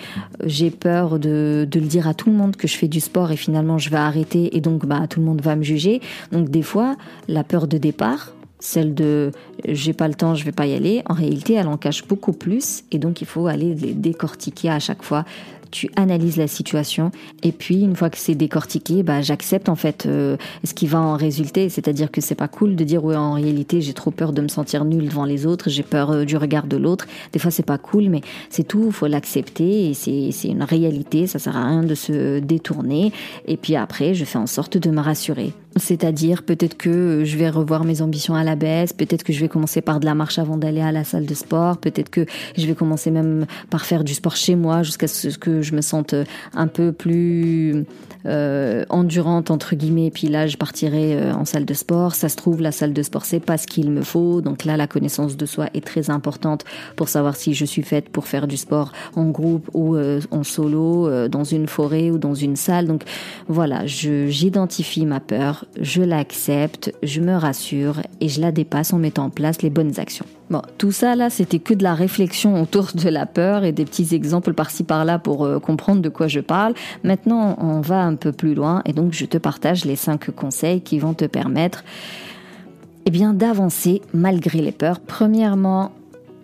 J'ai 0.45 0.71
peur 0.71 1.19
de, 1.19 1.67
de 1.69 1.81
le 1.81 1.87
dire 1.87 2.07
à 2.07 2.15
tout 2.15 2.31
le 2.31 2.37
monde 2.37 2.55
que 2.55 2.69
je 2.69 2.77
fais 2.77 2.89
du 2.89 3.01
sport 3.01 3.33
et 3.33 3.37
finalement 3.37 3.79
je 3.79 3.91
vais 3.91 3.97
arrêter 3.97 4.57
et 4.57 4.61
donc, 4.61 4.87
bah, 4.87 5.07
tout 5.09 5.19
le 5.19 5.27
monde 5.27 5.41
va 5.43 5.57
me 5.57 5.65
juger. 5.65 6.01
Donc, 6.31 6.51
des 6.51 6.63
fois, 6.63 6.97
la 7.27 7.43
peur 7.43 7.67
de 7.67 7.79
départ, 7.79 8.34
celle 8.65 8.95
de 8.95 9.31
j'ai 9.69 9.93
pas 9.93 10.09
le 10.09 10.15
temps, 10.15 10.35
je 10.35 10.45
vais 10.45 10.53
pas 10.53 10.67
y 10.67 10.75
aller, 10.75 11.03
en 11.07 11.15
réalité, 11.15 11.55
elle 11.55 11.69
en 11.69 11.77
cache 11.77 12.07
beaucoup 12.07 12.33
plus 12.33 12.83
et 12.91 12.99
donc 12.99 13.21
il 13.21 13.27
faut 13.27 13.47
aller 13.47 13.75
les 13.75 13.93
décortiquer 13.93 14.71
à 14.71 14.79
chaque 14.79 15.03
fois 15.03 15.25
tu 15.71 15.91
analyses 15.97 16.37
la 16.37 16.47
situation 16.47 17.11
et 17.43 17.51
puis 17.51 17.81
une 17.81 17.97
fois 17.97 18.09
que 18.09 18.17
c'est 18.17 18.37
décortiqué, 18.37 19.03
bah 19.03 19.23
j'accepte 19.23 19.69
en 19.69 19.75
fait 19.75 20.07
euh, 20.07 20.37
ce 20.63 20.73
qui 20.73 20.87
va 20.87 21.01
en 21.01 21.17
résulter. 21.17 21.69
C'est-à-dire 21.69 22.13
que 22.13 22.21
c'est 22.21 22.37
pas 22.37 22.47
cool 22.47 22.77
de 22.77 22.85
dire 22.85 23.05
ouais 23.05 23.17
en 23.17 23.33
réalité 23.33 23.81
j'ai 23.81 23.93
trop 23.93 24.13
peur 24.13 24.33
de 24.33 24.41
me 24.41 24.47
sentir 24.47 24.85
nul 24.85 25.09
devant 25.09 25.25
les 25.25 25.47
autres, 25.47 25.71
j'ai 25.71 25.83
peur 25.83 26.13
euh, 26.13 26.25
du 26.25 26.37
regard 26.37 26.69
de 26.69 26.77
l'autre. 26.77 27.07
Des 27.33 27.41
fois 27.41 27.51
c'est 27.51 27.67
pas 27.67 27.79
cool, 27.79 28.09
mais 28.09 28.21
c'est 28.51 28.63
tout, 28.63 28.93
faut 28.93 29.09
l'accepter 29.09 29.91
et 29.91 29.95
c'est 29.95 30.31
c'est 30.31 30.49
une 30.49 30.63
réalité. 30.63 31.27
Ça 31.27 31.41
sert 31.41 31.57
à 31.57 31.67
rien 31.67 31.83
de 31.83 31.95
se 31.97 32.39
détourner. 32.39 33.13
Et 33.49 33.57
puis 33.57 33.75
après 33.75 34.15
je 34.15 34.25
fais 34.25 34.39
en 34.39 34.47
sorte 34.47 34.79
de 34.79 34.91
me 34.91 35.01
rassurer. 35.01 35.53
C'est-à-dire 35.77 36.43
peut-être 36.43 36.77
que 36.77 37.25
je 37.25 37.37
vais 37.37 37.51
revoir 37.51 37.85
mes 37.85 38.01
ambitions 38.03 38.35
à 38.35 38.45
la 38.45 38.57
baisse, 38.57 38.93
peut-être 38.93 39.25
que 39.25 39.33
je 39.33 39.41
vais 39.41 39.49
commencer 39.49 39.81
par 39.81 40.01
de 40.01 40.05
la 40.05 40.15
marche 40.15 40.39
avant 40.39 40.57
d'aller 40.57 40.81
à 40.81 40.93
la 40.93 41.05
salle 41.05 41.27
de 41.27 41.35
sport, 41.35 41.79
peut-être 41.79 42.11
que 42.11 42.27
je 42.57 42.67
vais 42.67 42.75
commencer 42.75 43.11
même 43.11 43.47
par 43.71 43.85
faire 43.85 44.05
du 44.05 44.15
sport 44.15 44.37
chez 44.37 44.55
moi 44.55 44.83
jusqu'à 44.83 45.09
ce 45.09 45.37
que 45.37 45.63
je 45.63 45.75
me 45.75 45.81
sente 45.81 46.15
un 46.55 46.67
peu 46.67 46.93
plus 46.93 47.85
euh, 48.27 48.85
endurante 48.89 49.51
entre 49.51 49.75
guillemets. 49.75 50.11
Puis 50.11 50.29
là, 50.29 50.47
je 50.47 50.57
partirai 50.57 51.15
euh, 51.15 51.35
en 51.35 51.45
salle 51.45 51.65
de 51.65 51.75
sport. 51.75 52.15
Ça 52.15 52.29
se 52.29 52.37
trouve, 52.37 52.61
la 52.61 52.73
salle 52.73 52.93
de 52.93 53.03
sport, 53.03 53.25
c'est 53.25 53.41
pas 53.41 53.59
ce 53.59 53.67
qu'il 53.67 53.91
me 53.91 54.03
faut. 54.03 54.41
Donc 54.41 54.65
là, 54.65 54.77
la 54.77 54.87
connaissance 54.87 55.37
de 55.37 55.47
soi 55.47 55.69
est 55.75 55.85
très 55.85 56.11
importante 56.11 56.65
pour 56.97 57.09
savoir 57.09 57.37
si 57.37 57.55
je 57.55 57.65
suis 57.65 57.83
faite 57.83 58.09
pour 58.09 58.27
faire 58.27 58.47
du 58.47 58.57
sport 58.57 58.93
en 59.17 59.27
groupe 59.27 59.69
ou 59.75 59.97
euh, 59.97 60.21
en 60.31 60.43
solo, 60.43 61.09
euh, 61.09 61.29
dans 61.29 61.45
une 61.45 61.67
forêt 61.67 62.11
ou 62.11 62.19
dans 62.19 62.35
une 62.35 62.57
salle. 62.57 62.87
Donc 62.87 63.03
voilà, 63.49 63.87
j'identifie 63.87 65.07
ma 65.07 65.21
peur, 65.21 65.64
je 65.81 66.03
l'accepte, 66.03 66.93
je 67.03 67.21
me 67.21 67.35
rassure 67.35 68.01
et 68.21 68.29
je 68.29 68.41
la 68.41 68.53
dépasse 68.53 68.93
en 68.93 68.99
mettant 68.99 69.25
en 69.25 69.31
place 69.31 69.63
les 69.63 69.71
bonnes 69.71 69.99
actions. 69.99 70.27
Bon, 70.51 70.63
tout 70.79 70.93
ça 70.93 71.17
là, 71.17 71.31
c'était 71.31 71.59
que 71.59 71.75
de 71.75 71.83
la 71.83 71.95
réflexion 71.95 72.61
autour 72.63 72.89
de 72.95 73.09
la 73.09 73.27
peur 73.27 73.65
et 73.65 73.73
des 73.73 73.85
petits 73.85 74.15
exemples 74.15 74.53
par-ci 74.53 74.85
par-là 74.85 75.19
pour 75.19 75.45
euh, 75.45 75.59
comprendre 75.59 76.03
de 76.03 76.09
quoi 76.09 76.29
je 76.29 76.41
parle. 76.41 76.75
Maintenant, 77.03 77.57
on 77.61 77.81
va 77.81 78.03
un 78.03 78.15
peu 78.15 78.33
plus 78.33 78.55
loin 78.55 78.83
et 78.85 78.93
donc 78.93 79.13
je 79.13 79.25
te 79.25 79.39
partage 79.39 79.85
les 79.85 79.97
cinq 79.97 80.31
conseils 80.31 80.81
qui 80.81 80.99
vont 80.99 81.15
te 81.15 81.25
permettre 81.25 81.85
eh 83.07 83.11
bien 83.11 83.35
d'avancer 83.35 84.03
malgré 84.13 84.61
les 84.61 84.73
peurs. 84.73 85.01
Premièrement, 85.01 85.93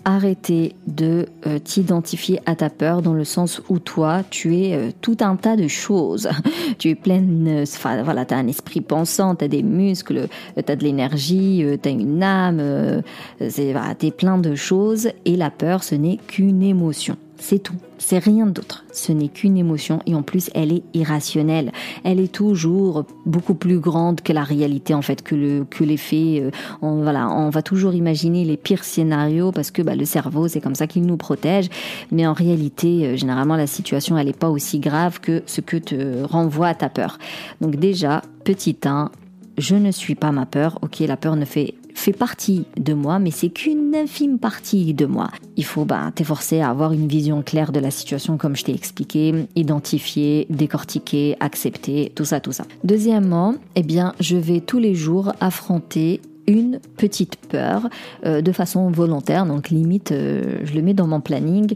arrêter 0.05 0.75
de 0.87 1.27
euh, 1.47 1.59
t'identifier 1.59 2.41
à 2.47 2.55
ta 2.55 2.71
peur 2.71 3.03
dans 3.03 3.15
le 3.15 3.25
sens 3.25 3.61
où 3.69 3.79
toi, 3.79 4.23
tu 4.31 4.57
es 4.57 4.75
euh, 4.75 4.91
tout 5.01 5.17
un 5.21 5.37
tas 5.37 5.57
de 5.57 5.69
choses. 5.69 6.29
tu 6.79 6.91
es 6.91 6.95
pleine, 6.95 7.47
euh, 7.49 8.03
voilà, 8.05 8.25
tu 8.25 8.35
as 8.35 8.39
un 8.39 8.47
esprit 8.47 8.81
pensant, 8.81 9.35
tu 9.35 9.45
as 9.45 9.49
des 9.49 9.63
muscles, 9.63 10.29
tu 10.57 10.73
as 10.73 10.77
de 10.77 10.83
l'énergie, 10.83 11.65
tu 11.83 11.89
as 11.89 11.93
une 11.93 12.23
âme, 12.23 13.03
c'est 13.49 13.73
voilà, 13.73 13.95
tu 13.95 14.07
es 14.07 14.11
plein 14.11 14.39
de 14.39 14.55
choses 14.55 15.11
et 15.25 15.37
la 15.37 15.51
peur, 15.51 15.83
ce 15.85 15.95
n'est 15.95 16.19
qu'une 16.27 16.63
émotion. 16.63 17.17
C'est 17.41 17.59
tout. 17.59 17.75
C'est 17.97 18.19
rien 18.19 18.45
d'autre. 18.45 18.85
Ce 18.93 19.13
n'est 19.13 19.29
qu'une 19.29 19.57
émotion 19.57 20.01
et 20.05 20.15
en 20.15 20.23
plus 20.23 20.51
elle 20.55 20.73
est 20.73 20.83
irrationnelle. 20.93 21.73
Elle 22.05 22.21
est 22.21 22.31
toujours 22.31 23.07
beaucoup 23.25 23.55
plus 23.55 23.79
grande 23.79 24.21
que 24.21 24.33
la 24.33 24.45
réalité 24.45 24.93
en 24.93 25.01
fait, 25.01 25.23
que 25.23 25.35
le 25.35 25.65
que 25.65 25.83
les 25.83 25.97
faits. 25.97 26.43
Euh, 26.43 26.51
on, 26.83 27.03
voilà, 27.03 27.31
on 27.31 27.49
va 27.49 27.63
toujours 27.63 27.95
imaginer 27.95 28.45
les 28.45 28.59
pires 28.59 28.85
scénarios 28.85 29.53
parce 29.53 29.71
que 29.71 29.81
bah, 29.81 29.97
le 29.97 30.05
cerveau 30.05 30.49
c'est 30.49 30.61
comme 30.61 30.75
ça 30.75 30.87
qu'il 30.87 31.03
nous 31.03 31.17
protège. 31.17 31.71
Mais 32.13 32.27
en 32.27 32.35
réalité, 32.35 33.07
euh, 33.07 33.17
généralement 33.17 33.57
la 33.57 33.67
situation 33.67 34.19
elle 34.19 34.27
n'est 34.27 34.33
pas 34.35 34.51
aussi 34.51 34.79
grave 34.79 35.19
que 35.21 35.43
ce 35.47 35.63
que 35.63 35.79
te 35.79 36.23
renvoie 36.25 36.75
ta 36.75 36.91
peur. 36.91 37.19
Donc 37.63 37.77
déjà 37.77 38.21
petit 38.45 38.77
1, 38.85 39.11
je 39.57 39.77
ne 39.77 39.91
suis 39.91 40.15
pas 40.15 40.31
ma 40.31 40.45
peur. 40.45 40.79
Ok, 40.83 40.99
la 41.01 41.17
peur 41.17 41.37
ne 41.37 41.47
fait 41.47 41.75
fait 41.95 42.13
partie 42.13 42.65
de 42.77 42.93
moi, 42.93 43.19
mais 43.19 43.31
c'est 43.31 43.49
qu'une 43.49 43.95
infime 43.95 44.39
partie 44.39 44.95
de 44.95 45.07
moi. 45.07 45.31
Il 45.57 45.65
faut 45.65 45.85
bah, 45.85 46.11
t'efforcer 46.15 46.61
à 46.61 46.71
avoir 46.71 46.93
une 46.93 47.09
vision 47.09 47.43
claire 47.43 47.73
de 47.73 47.81
la 47.81 47.91
situation 47.91 48.37
comme 48.37 48.57
je 48.57 48.65
t'ai 48.65 48.75
expliqué, 48.75 49.47
identifier, 49.57 50.47
décortiquer, 50.51 51.37
accepter, 51.41 52.13
tout 52.15 52.25
ça, 52.25 52.41
tout 52.41 52.53
ça. 52.53 52.65
Deuxièmement, 52.85 53.55
eh 53.77 53.83
bien, 53.83 54.15
je 54.21 54.37
vais 54.37 54.61
tous 54.61 54.79
les 54.79 54.95
jours 54.95 55.33
affronter 55.41 56.21
une 56.47 56.81
petite 56.97 57.37
peur 57.37 57.89
euh, 58.25 58.41
de 58.41 58.53
façon 58.53 58.91
volontaire, 58.91 59.47
donc 59.47 59.71
limite, 59.71 60.13
euh, 60.13 60.61
je 60.65 60.75
le 60.75 60.83
mets 60.83 60.95
dans 60.95 61.07
mon 61.07 61.21
planning. 61.21 61.75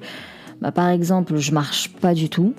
Bah, 0.60 0.72
par 0.72 0.88
exemple, 0.88 1.36
je 1.36 1.52
marche 1.52 1.90
pas 1.92 2.14
du 2.14 2.28
tout 2.28 2.54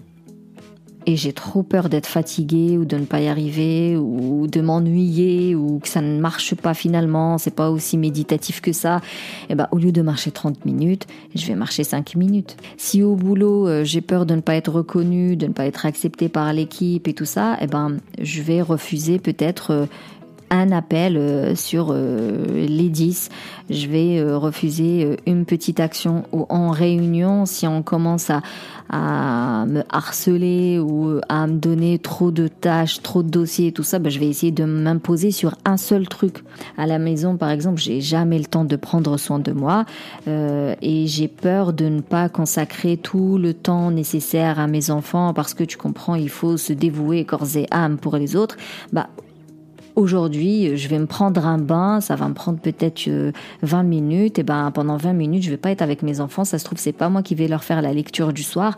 et 1.05 1.15
j'ai 1.15 1.33
trop 1.33 1.63
peur 1.63 1.89
d'être 1.89 2.07
fatiguée 2.07 2.77
ou 2.77 2.85
de 2.85 2.97
ne 2.97 3.05
pas 3.05 3.21
y 3.21 3.27
arriver 3.27 3.97
ou 3.97 4.47
de 4.47 4.61
m'ennuyer 4.61 5.55
ou 5.55 5.79
que 5.79 5.87
ça 5.87 6.01
ne 6.01 6.19
marche 6.19 6.55
pas 6.55 6.73
finalement, 6.73 7.37
c'est 7.37 7.55
pas 7.55 7.69
aussi 7.69 7.97
méditatif 7.97 8.61
que 8.61 8.73
ça, 8.73 8.97
et 8.97 9.51
eh 9.51 9.55
ben 9.55 9.67
au 9.71 9.77
lieu 9.77 9.91
de 9.91 10.01
marcher 10.01 10.31
30 10.31 10.65
minutes, 10.65 11.07
je 11.35 11.45
vais 11.47 11.55
marcher 11.55 11.83
5 11.83 12.15
minutes. 12.15 12.57
Si 12.77 13.03
au 13.03 13.15
boulot, 13.15 13.67
euh, 13.67 13.83
j'ai 13.83 14.01
peur 14.01 14.25
de 14.25 14.35
ne 14.35 14.41
pas 14.41 14.55
être 14.55 14.71
reconnue, 14.71 15.35
de 15.35 15.47
ne 15.47 15.53
pas 15.53 15.65
être 15.65 15.85
acceptée 15.85 16.29
par 16.29 16.51
l'équipe 16.53 17.07
et 17.07 17.13
tout 17.13 17.25
ça, 17.25 17.53
et 17.53 17.63
eh 17.65 17.67
ben 17.67 17.97
je 18.21 18.41
vais 18.41 18.61
refuser 18.61 19.19
peut-être 19.19 19.87
un 20.55 20.71
appel 20.71 21.17
euh, 21.17 21.55
sur 21.55 21.89
euh, 21.91 22.45
les 22.67 22.89
10. 22.89 23.29
Je 23.69 23.87
vais 23.87 24.19
euh, 24.19 24.37
refuser 24.37 25.17
une 25.25 25.45
petite 25.45 25.79
action 25.79 26.23
ou 26.31 26.45
en 26.49 26.71
réunion 26.71 27.45
si 27.45 27.67
on 27.67 27.83
commence 27.83 28.29
à, 28.29 28.41
me 29.67 29.81
harceler 29.89 30.77
ou 30.77 31.19
à 31.27 31.47
me 31.47 31.53
donner 31.53 31.97
trop 31.97 32.29
de 32.29 32.47
tâches, 32.47 33.01
trop 33.01 33.23
de 33.23 33.29
dossiers 33.29 33.67
et 33.67 33.71
tout 33.71 33.83
ça, 33.83 33.97
ben, 33.97 34.11
je 34.11 34.19
vais 34.19 34.27
essayer 34.27 34.51
de 34.51 34.63
m'imposer 34.63 35.31
sur 35.31 35.55
un 35.65 35.77
seul 35.77 36.07
truc. 36.07 36.43
À 36.77 36.85
la 36.85 36.99
maison, 36.99 37.35
par 37.35 37.49
exemple, 37.49 37.81
j'ai 37.81 37.99
jamais 37.99 38.37
le 38.37 38.45
temps 38.45 38.63
de 38.63 38.75
prendre 38.75 39.17
soin 39.17 39.39
de 39.39 39.51
moi 39.51 39.85
et 40.27 41.07
j'ai 41.07 41.27
peur 41.27 41.73
de 41.73 41.85
ne 41.85 42.01
pas 42.01 42.29
consacrer 42.29 42.95
tout 42.95 43.39
le 43.39 43.55
temps 43.55 43.89
nécessaire 43.89 44.59
à 44.59 44.67
mes 44.67 44.91
enfants 44.91 45.33
parce 45.33 45.55
que 45.55 45.63
tu 45.63 45.77
comprends, 45.77 46.13
il 46.13 46.29
faut 46.29 46.55
se 46.55 46.71
dévouer 46.71 47.25
corps 47.25 47.57
et 47.57 47.65
âme 47.71 47.97
pour 47.97 48.17
les 48.17 48.35
autres. 48.35 48.55
Bah, 48.93 49.09
aujourd'hui, 49.95 50.77
je 50.77 50.87
vais 50.87 50.99
me 50.99 51.05
prendre 51.05 51.45
un 51.45 51.57
bain, 51.57 52.01
ça 52.01 52.15
va 52.15 52.27
me 52.27 52.33
prendre 52.33 52.59
peut-être 52.59 53.09
20 53.61 53.79
euh, 53.79 53.83
minutes, 53.83 54.39
et 54.39 54.43
ben 54.43 54.71
pendant 54.71 54.97
20 54.97 55.13
minutes, 55.13 55.43
je 55.43 55.49
vais 55.49 55.57
pas 55.57 55.71
être 55.71 55.81
avec 55.81 56.01
mes 56.01 56.19
enfants, 56.19 56.43
ça 56.43 56.59
se 56.59 56.65
trouve 56.65 56.77
c'est 56.77 56.91
pas 56.91 57.09
moi 57.09 57.23
qui 57.23 57.35
vais 57.35 57.47
leur 57.47 57.63
faire 57.63 57.81
la 57.81 57.93
lecture 57.93 58.33
du 58.33 58.43
soir. 58.43 58.77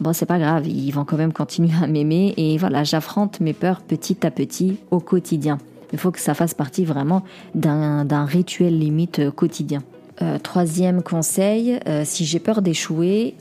Bon, 0.00 0.12
c'est 0.12 0.26
pas 0.26 0.38
grave, 0.38 0.66
ils 0.66 0.90
vont 0.90 1.04
quand 1.04 1.16
même 1.16 1.32
continuer 1.32 1.72
à 1.82 1.86
m'aimer 1.86 2.34
et 2.36 2.58
voilà, 2.58 2.84
j'affronte 2.84 3.40
mes 3.40 3.54
peurs 3.54 3.80
petit 3.80 4.26
à 4.26 4.30
petit 4.30 4.78
au 4.90 5.00
quotidien. 5.00 5.58
Il 5.92 5.98
faut 5.98 6.10
que 6.10 6.20
ça 6.20 6.34
fasse 6.34 6.52
partie 6.52 6.84
vraiment 6.84 7.22
d'un 7.54 8.24
rituel 8.24 8.78
limite 8.78 9.20
euh, 9.20 9.30
quotidien. 9.30 9.82
Euh, 10.22 10.38
troisième 10.38 11.02
conseil, 11.02 11.78
si 12.04 12.24
j'ai 12.24 12.38
peur 12.38 12.62
d'échouer, 12.62 13.34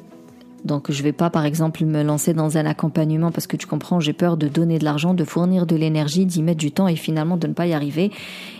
donc 0.66 0.92
je 0.92 1.04
vais 1.04 1.14
pas 1.14 1.30
par 1.30 1.46
exemple 1.46 1.86
me 1.86 2.02
lancer 2.04 2.34
dans 2.34 2.58
un 2.58 2.66
accompagnement 2.66 3.32
parce 3.32 3.46
que 3.46 3.56
tu 3.56 3.68
comprends, 3.68 4.00
j'ai 4.00 4.14
peur 4.14 4.36
de 4.36 4.48
donner 4.48 4.80
de 4.80 4.84
l'argent, 4.84 5.14
de 5.14 5.24
fournir 5.24 5.68
de 5.68 5.76
l'énergie, 5.76 6.26
d'y 6.26 6.42
mettre 6.42 6.58
du 6.58 6.72
temps 6.72 6.88
et 6.88 6.96
finalement 6.96 7.38
de 7.38 7.48
ne 7.48 7.54
pas 7.54 7.68
y 7.68 7.74
arriver. 7.74 8.12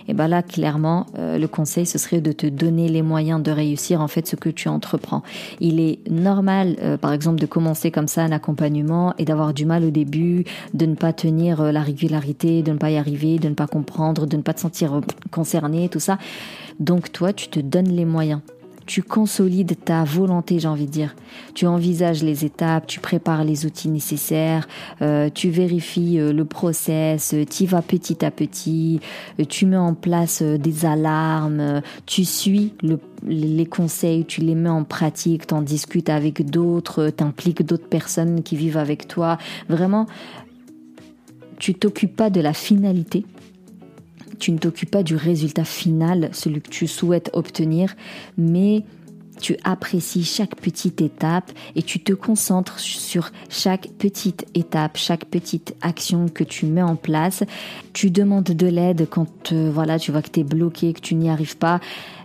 Et 0.08 0.14
ben 0.14 0.28
là 0.28 0.44
clairement 0.44 1.06
euh, 1.18 1.36
le 1.36 1.48
conseil 1.48 1.84
ce 1.84 1.98
serait 1.98 2.20
de 2.20 2.30
te 2.30 2.46
donner 2.46 2.88
les 2.88 3.02
moyens 3.02 3.42
de 3.42 3.50
réussir 3.50 4.00
en 4.00 4.06
fait 4.06 4.26
ce 4.28 4.36
que 4.36 4.48
tu 4.48 4.68
entreprends. 4.68 5.22
Il 5.60 5.80
est 5.80 5.98
normal 6.08 6.76
euh, 6.80 6.96
par 6.96 7.12
exemple 7.12 7.40
de 7.40 7.46
commencer 7.46 7.90
comme 7.90 8.06
ça 8.06 8.22
un 8.22 8.30
accompagnement 8.30 9.12
et 9.18 9.24
d'avoir 9.24 9.52
du 9.52 9.66
mal 9.66 9.84
au 9.84 9.90
début, 9.90 10.44
de 10.74 10.86
ne 10.86 10.94
pas 10.94 11.12
tenir 11.12 11.60
euh, 11.60 11.72
la 11.72 11.82
régularité, 11.82 12.62
de 12.62 12.70
ne 12.70 12.78
pas 12.78 12.90
y 12.90 12.98
arriver, 12.98 13.38
de 13.38 13.48
ne 13.48 13.54
pas 13.54 13.66
comprendre, 13.66 14.26
de 14.26 14.36
ne 14.36 14.42
pas 14.42 14.54
te 14.54 14.60
sentir 14.60 15.00
concerné, 15.32 15.88
tout 15.88 16.00
ça. 16.00 16.18
Donc 16.78 17.10
toi 17.10 17.32
tu 17.32 17.48
te 17.48 17.58
donnes 17.58 17.88
les 17.88 18.04
moyens 18.04 18.40
tu 18.86 19.02
consolides 19.02 19.76
ta 19.84 20.04
volonté, 20.04 20.58
j'ai 20.60 20.68
envie 20.68 20.86
de 20.86 20.90
dire. 20.90 21.14
Tu 21.54 21.66
envisages 21.66 22.22
les 22.22 22.44
étapes, 22.44 22.86
tu 22.86 23.00
prépares 23.00 23.44
les 23.44 23.66
outils 23.66 23.88
nécessaires, 23.88 24.68
euh, 25.02 25.28
tu 25.32 25.50
vérifies 25.50 26.18
euh, 26.18 26.32
le 26.32 26.44
process, 26.44 27.34
euh, 27.34 27.44
tu 27.44 27.66
vas 27.66 27.82
petit 27.82 28.24
à 28.24 28.30
petit, 28.30 29.00
tu 29.48 29.66
mets 29.66 29.76
en 29.76 29.94
place 29.94 30.42
des 30.42 30.86
alarmes, 30.86 31.82
tu 32.06 32.24
suis 32.24 32.74
les 33.26 33.66
conseils, 33.66 34.24
tu 34.24 34.40
les 34.40 34.54
mets 34.54 34.68
en 34.68 34.84
pratique, 34.84 35.48
t'en 35.48 35.62
discutes 35.62 36.08
avec 36.08 36.48
d'autres, 36.48 37.08
t'impliques 37.08 37.64
d'autres 37.64 37.88
personnes 37.88 38.42
qui 38.42 38.56
vivent 38.56 38.78
avec 38.78 39.08
toi. 39.08 39.38
Vraiment, 39.68 40.06
tu 41.58 41.74
t'occupes 41.74 42.14
pas 42.14 42.30
de 42.30 42.40
la 42.40 42.52
finalité, 42.52 43.24
tu 44.38 44.52
ne 44.52 44.58
t'occupes 44.58 44.90
pas 44.90 45.02
du 45.02 45.16
résultat 45.16 45.64
final, 45.64 46.30
celui 46.32 46.60
que 46.60 46.70
tu 46.70 46.86
souhaites 46.86 47.30
obtenir, 47.32 47.94
mais 48.36 48.84
tu 49.40 49.56
apprécies 49.64 50.24
chaque 50.24 50.56
petite 50.56 51.00
étape 51.00 51.50
et 51.74 51.82
tu 51.82 52.00
te 52.00 52.12
concentres 52.12 52.78
sur 52.78 53.30
chaque 53.48 53.88
petite 53.98 54.46
étape, 54.54 54.96
chaque 54.96 55.24
petite 55.26 55.74
action 55.82 56.28
que 56.28 56.44
tu 56.44 56.66
mets 56.66 56.82
en 56.82 56.96
place. 56.96 57.44
Tu 57.92 58.10
demandes 58.10 58.44
de 58.44 58.66
l'aide 58.66 59.06
quand 59.08 59.52
euh, 59.52 59.70
voilà, 59.72 59.98
tu 59.98 60.12
vois 60.12 60.22
que 60.22 60.30
tu 60.30 60.40
es 60.40 60.44
bloqué, 60.44 60.92
que 60.92 61.00
tu 61.00 61.14
n'y 61.14 61.30
arrives 61.30 61.56
pas 61.56 61.80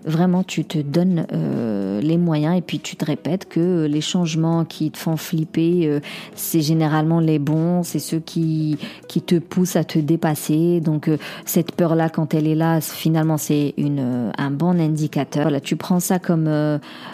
vraiment 0.06 0.43
tu 0.43 0.65
te 0.65 0.78
donnes 0.80 1.26
euh, 1.32 2.02
les 2.02 2.17
moyens 2.17 2.58
et 2.58 2.62
puis 2.62 2.80
tu 2.80 2.95
te 2.95 3.06
répètes 3.06 3.47
que 3.47 3.86
les 3.86 4.02
changements 4.02 4.65
qui 4.65 4.91
te 4.91 4.97
font 4.97 5.17
flipper, 5.17 5.88
euh, 5.88 6.00
c'est 6.36 6.62
généralement 6.62 7.19
les 7.19 7.39
bons, 7.39 7.84
c'est 7.84 8.00
ceux 8.00 8.19
qui, 8.19 8.78
qui 9.08 9.21
te 9.21 9.36
poussent 9.36 9.76
à 9.76 9.84
te 9.84 10.00
dépasser. 10.00 10.82
Donc 10.82 11.08
euh, 11.08 11.17
cette 11.45 11.74
peur-là, 11.74 12.10
quand 12.10 12.34
elle 12.34 12.47
est 12.47 12.56
là, 12.56 12.82
finalement 12.82 13.38
c'est 13.38 13.74
une 13.78 14.32
un 14.38 14.52
bon 14.52 14.80
indicateur. 14.80 15.50
Tu 15.62 15.76
prends 15.76 16.00
ça 16.00 16.19
comme 16.19 16.50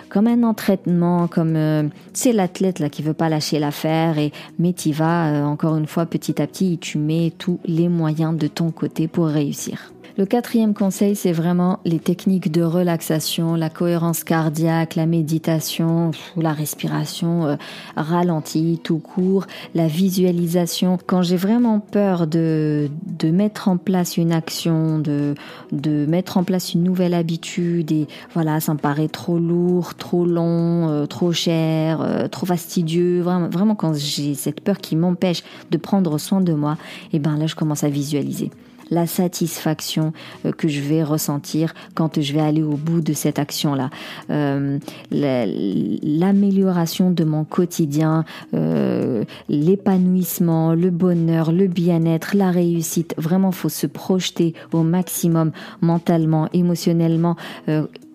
comme 0.10 0.28
un 0.28 0.44
entraînement, 0.44 1.28
comme 1.28 1.92
c'est 2.14 2.32
l'athlète 2.32 2.80
là 2.80 2.90
qui 2.90 3.02
veut 3.02 3.14
pas 3.14 3.30
lâcher 3.30 3.60
l'affaire 3.60 4.18
et 4.18 4.32
mais 4.60 4.74
tu 4.74 4.92
vas 4.92 5.46
encore 5.46 5.76
une 5.78 5.88
fois 5.88 6.06
petit 6.06 6.42
à 6.42 6.48
petit, 6.48 6.78
tu 6.78 6.98
mets 6.98 7.34
tous 7.38 7.60
les 7.66 7.90
moyens 7.90 8.38
de 8.38 8.48
ton 8.48 8.72
côté 8.72 9.08
pour 9.08 9.28
réussir. 9.28 9.92
Le 10.16 10.26
quatrième 10.26 10.74
conseil, 10.74 11.16
c'est 11.16 11.32
vraiment 11.32 11.80
les 11.86 12.00
techniques 12.00 12.52
de 12.52 12.64
relaxation, 12.64 13.56
la 13.56 13.70
cohérence 13.70 14.24
cardiaque, 14.24 14.96
la 14.96 15.06
méditation, 15.06 16.12
la 16.36 16.54
respiration 16.54 17.46
euh, 17.46 17.56
ralentie, 17.96 18.80
tout 18.84 19.00
court, 19.00 19.46
la 19.76 19.88
visualisation. 19.88 20.98
Quand 21.06 21.22
j'ai 21.22 21.38
vraiment 21.38 21.80
peur 21.80 22.26
de, 22.26 22.90
de 23.06 23.30
mettre 23.30 23.68
en 23.68 23.78
place 23.78 24.18
une 24.18 24.32
action, 24.32 24.98
de, 25.00 25.36
de 25.72 26.06
mettre 26.08 26.38
en 26.38 26.44
place 26.44 26.74
une 26.74 26.84
nouvelle 26.84 27.14
habitude 27.14 27.92
et 27.92 28.08
voilà, 28.34 28.60
ça 28.60 28.74
me 28.74 28.80
paraît 28.80 29.10
trop 29.10 29.38
lourd, 29.38 29.96
trop 29.96 30.26
long, 30.26 30.90
euh, 30.90 31.06
trop 31.06 31.32
cher, 31.32 32.02
euh, 32.02 32.28
trop 32.28 32.46
fastidieux, 32.48 33.22
vraiment, 33.22 33.50
vraiment 33.50 33.76
quand 33.76 33.94
j'ai 33.94 34.34
cette 34.34 34.62
peur 34.62 34.78
qui 34.80 34.96
m'empêche 34.96 35.44
de 35.70 35.78
prendre 35.78 36.18
soin 36.18 36.42
de 36.42 36.54
moi, 36.54 36.78
et 37.12 37.18
eh 37.18 37.20
ben 37.20 37.38
là 37.38 37.48
je 37.48 37.56
commence 37.56 37.84
à 37.84 37.90
visualiser 37.90 38.52
la 38.90 39.08
satisfaction 39.08 40.14
euh, 40.46 40.52
que 40.52 40.68
je 40.68 40.82
vais 40.82 41.04
ressentir 41.04 41.74
quand 41.96 42.22
je 42.22 42.34
vais 42.34 42.42
aller 42.42 42.64
au 42.64 42.76
bout 42.76 43.02
de 43.02 43.14
cette 43.14 43.40
action-là, 43.40 43.90
euh, 44.30 44.80
l'amélioration 45.12 47.12
de 47.12 47.24
mon 47.24 47.44
quotidien, 47.44 48.26
euh, 48.54 49.24
l'épanouissement, 49.50 50.74
le 50.74 50.90
bonheur, 50.90 51.52
le 51.52 51.68
bien-être, 51.68 52.36
la 52.36 52.52
réussite. 52.52 53.14
Vraiment, 53.18 53.52
faut 53.52 53.70
se 53.70 53.88
projeter 53.88 54.54
au 54.74 54.84
maximum 54.84 55.52
mentalement, 55.82 56.50
émotionnellement. 56.54 57.36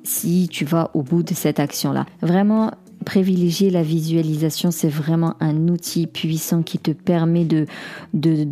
si 0.05 0.49
tu 0.51 0.65
vas 0.65 0.91
au 0.95 1.03
bout 1.03 1.23
de 1.23 1.33
cette 1.33 1.61
action-là. 1.61 2.07
Vraiment, 2.23 2.73
privilégier 3.03 3.71
la 3.71 3.83
visualisation, 3.83 4.71
c'est 4.71 4.89
vraiment 4.89 5.35
un 5.41 5.69
outil 5.69 6.07
puissant 6.07 6.63
qui 6.63 6.79
te 6.79 6.91
permet 6.91 7.45
de, 7.45 7.67
de, 8.15 8.49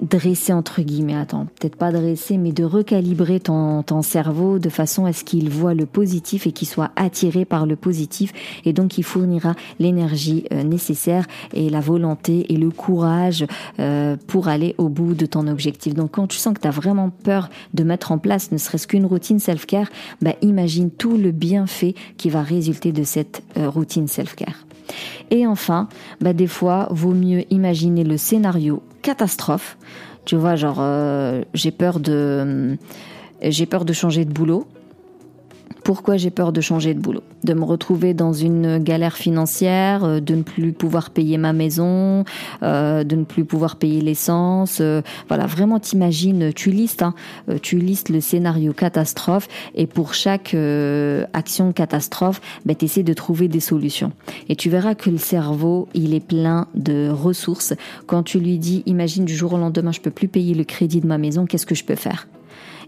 dresser 0.00 0.52
entre 0.52 0.82
guillemets, 0.82 1.16
attends, 1.16 1.46
peut-être 1.58 1.76
pas 1.76 1.92
dresser, 1.92 2.38
mais 2.38 2.52
de 2.52 2.64
recalibrer 2.64 3.40
ton, 3.40 3.82
ton 3.82 4.02
cerveau 4.02 4.58
de 4.58 4.68
façon 4.68 5.04
à 5.04 5.12
ce 5.12 5.24
qu'il 5.24 5.50
voit 5.50 5.74
le 5.74 5.86
positif 5.86 6.46
et 6.46 6.52
qu'il 6.52 6.68
soit 6.68 6.90
attiré 6.96 7.44
par 7.44 7.66
le 7.66 7.76
positif 7.76 8.32
et 8.64 8.72
donc 8.72 8.98
il 8.98 9.04
fournira 9.04 9.54
l'énergie 9.78 10.44
euh, 10.52 10.62
nécessaire 10.62 11.26
et 11.52 11.70
la 11.70 11.80
volonté 11.80 12.52
et 12.52 12.56
le 12.56 12.70
courage 12.70 13.46
euh, 13.78 14.16
pour 14.26 14.48
aller 14.48 14.74
au 14.78 14.88
bout 14.88 15.14
de 15.14 15.26
ton 15.26 15.46
objectif. 15.46 15.94
Donc 15.94 16.12
quand 16.12 16.26
tu 16.26 16.38
sens 16.38 16.54
que 16.54 16.60
tu 16.60 16.68
as 16.68 16.72
vraiment 16.72 17.10
peur 17.10 17.48
de 17.74 17.84
mettre 17.84 18.12
en 18.12 18.18
place 18.18 18.52
ne 18.52 18.58
serait-ce 18.58 18.86
qu'une 18.86 19.06
routine 19.06 19.38
self-care, 19.38 19.88
bah, 20.20 20.34
imagine 20.42 20.90
tout 20.90 21.16
le 21.16 21.30
bienfait 21.30 21.94
qui 22.16 22.30
va 22.30 22.42
résulter 22.42 22.92
de 22.92 23.04
cette 23.04 23.42
euh, 23.56 23.68
routine 23.68 24.08
self-care. 24.08 24.66
Et 25.30 25.46
enfin, 25.46 25.88
bah 26.20 26.32
des 26.32 26.46
fois, 26.46 26.86
vaut 26.90 27.14
mieux 27.14 27.44
imaginer 27.52 28.04
le 28.04 28.16
scénario 28.16 28.82
catastrophe. 29.06 29.78
Tu 30.24 30.34
vois, 30.34 30.56
genre, 30.56 30.78
euh, 30.80 31.42
j'ai 31.54 31.70
peur 31.70 32.00
de, 32.00 32.76
j'ai 33.40 33.66
peur 33.66 33.84
de 33.84 33.92
changer 33.92 34.24
de 34.24 34.32
boulot. 34.32 34.66
Pourquoi 35.86 36.16
j'ai 36.16 36.30
peur 36.30 36.52
de 36.52 36.60
changer 36.60 36.94
de 36.94 37.00
boulot? 37.00 37.22
De 37.44 37.54
me 37.54 37.62
retrouver 37.62 38.12
dans 38.12 38.32
une 38.32 38.78
galère 38.78 39.16
financière, 39.16 40.02
euh, 40.02 40.18
de 40.18 40.34
ne 40.34 40.42
plus 40.42 40.72
pouvoir 40.72 41.10
payer 41.10 41.38
ma 41.38 41.52
maison, 41.52 42.24
euh, 42.64 43.04
de 43.04 43.14
ne 43.14 43.22
plus 43.22 43.44
pouvoir 43.44 43.76
payer 43.76 44.00
l'essence. 44.00 44.78
Euh, 44.80 45.02
voilà, 45.28 45.46
vraiment 45.46 45.78
tu 45.78 46.70
listes, 46.70 47.02
hein, 47.02 47.14
tu 47.62 47.78
listes 47.78 48.08
le 48.08 48.20
scénario 48.20 48.72
catastrophe 48.72 49.46
et 49.76 49.86
pour 49.86 50.14
chaque 50.14 50.56
action 51.32 51.72
catastrophe, 51.72 52.40
bah, 52.64 52.74
tu 52.74 52.86
essaies 52.86 53.04
de 53.04 53.12
trouver 53.12 53.46
des 53.46 53.60
solutions. 53.60 54.10
Et 54.48 54.56
tu 54.56 54.70
verras 54.70 54.96
que 54.96 55.08
le 55.10 55.18
cerveau, 55.18 55.88
il 55.94 56.14
est 56.14 56.20
plein 56.20 56.66
de 56.74 57.08
ressources. 57.08 57.74
Quand 58.06 58.24
tu 58.24 58.40
lui 58.40 58.58
dis, 58.58 58.82
imagine 58.86 59.24
du 59.24 59.36
jour 59.36 59.52
au 59.52 59.58
lendemain, 59.58 59.92
je 59.92 60.00
peux 60.00 60.10
plus 60.10 60.28
payer 60.28 60.54
le 60.54 60.64
crédit 60.64 61.00
de 61.00 61.06
ma 61.06 61.18
maison, 61.18 61.46
qu'est-ce 61.46 61.66
que 61.66 61.76
je 61.76 61.84
peux 61.84 61.94
faire? 61.94 62.26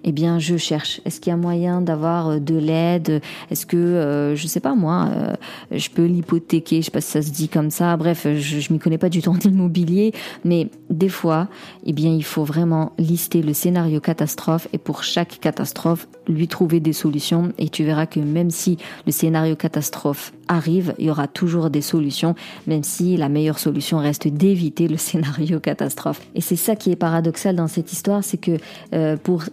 Eh 0.05 0.13
bien, 0.13 0.39
je 0.39 0.57
cherche. 0.57 1.01
Est-ce 1.05 1.21
qu'il 1.21 1.31
y 1.31 1.35
a 1.35 1.37
moyen 1.37 1.81
d'avoir 1.81 2.29
euh, 2.29 2.39
de 2.39 2.57
l'aide? 2.57 3.21
Est-ce 3.51 3.67
que, 3.67 3.77
euh, 3.77 4.37
je 4.37 4.47
sais 4.47 4.61
pas 4.61 4.75
moi, 4.75 5.09
euh, 5.13 5.35
je 5.71 5.91
peux 5.91 6.05
l'hypothéquer? 6.05 6.81
Je 6.81 6.87
sais 6.87 6.91
pas 6.91 7.01
si 7.01 7.11
ça 7.11 7.23
se 7.23 7.31
dit 7.31 7.49
comme 7.49 7.71
ça. 7.71 7.97
Bref, 7.97 8.27
je, 8.27 8.61
je 8.61 8.73
m'y 8.73 8.79
connais 8.79 8.99
pas 8.99 9.09
du 9.09 9.23
tout 9.23 9.31
en 9.31 9.39
immobilier, 9.45 10.13
mais 10.45 10.69
des 10.91 11.09
fois, 11.09 11.49
eh 11.85 11.93
bien, 11.93 12.13
il 12.13 12.25
faut 12.25 12.45
vraiment 12.45 12.93
lister 12.99 13.43
le 13.43 13.53
scénario 13.53 14.01
catastrophe 14.01 14.69
et 14.73 14.79
pour 14.79 15.03
chaque 15.03 15.39
catastrophe, 15.41 16.09
lui 16.27 16.49
trouver 16.49 16.81
des 16.81 16.93
solutions. 16.93 17.53
Et 17.59 17.69
tu 17.69 17.85
verras 17.85 18.07
que 18.07 18.21
même 18.21 18.51
si 18.51 18.79
le 19.07 19.13
scénario 19.13 19.57
catastrophe 19.57 20.33
arrive, 20.49 20.95
il 20.99 21.07
y 21.07 21.11
aura 21.11 21.29
toujours 21.29 21.71
des 21.71 21.83
solutions, 21.83 22.35
même 22.67 22.83
si 22.83 23.17
la 23.17 23.29
meilleure 23.29 23.59
solution 23.59 23.99
reste 23.99 24.29
d'éviter 24.29 24.89
le 24.89 24.97
scénario 24.97 25.61
catastrophe. 25.69 26.21
Et 26.35 26.41
c'est 26.41 26.57
ça 26.57 26.77
qui 26.77 26.91
est 26.91 26.97
paradoxal 26.97 27.57
dans 27.57 27.69
cette 27.69 27.93
histoire, 27.93 28.25
c'est 28.25 28.39
que 28.39 28.59
euh, 28.95 29.17
pour 29.17 29.45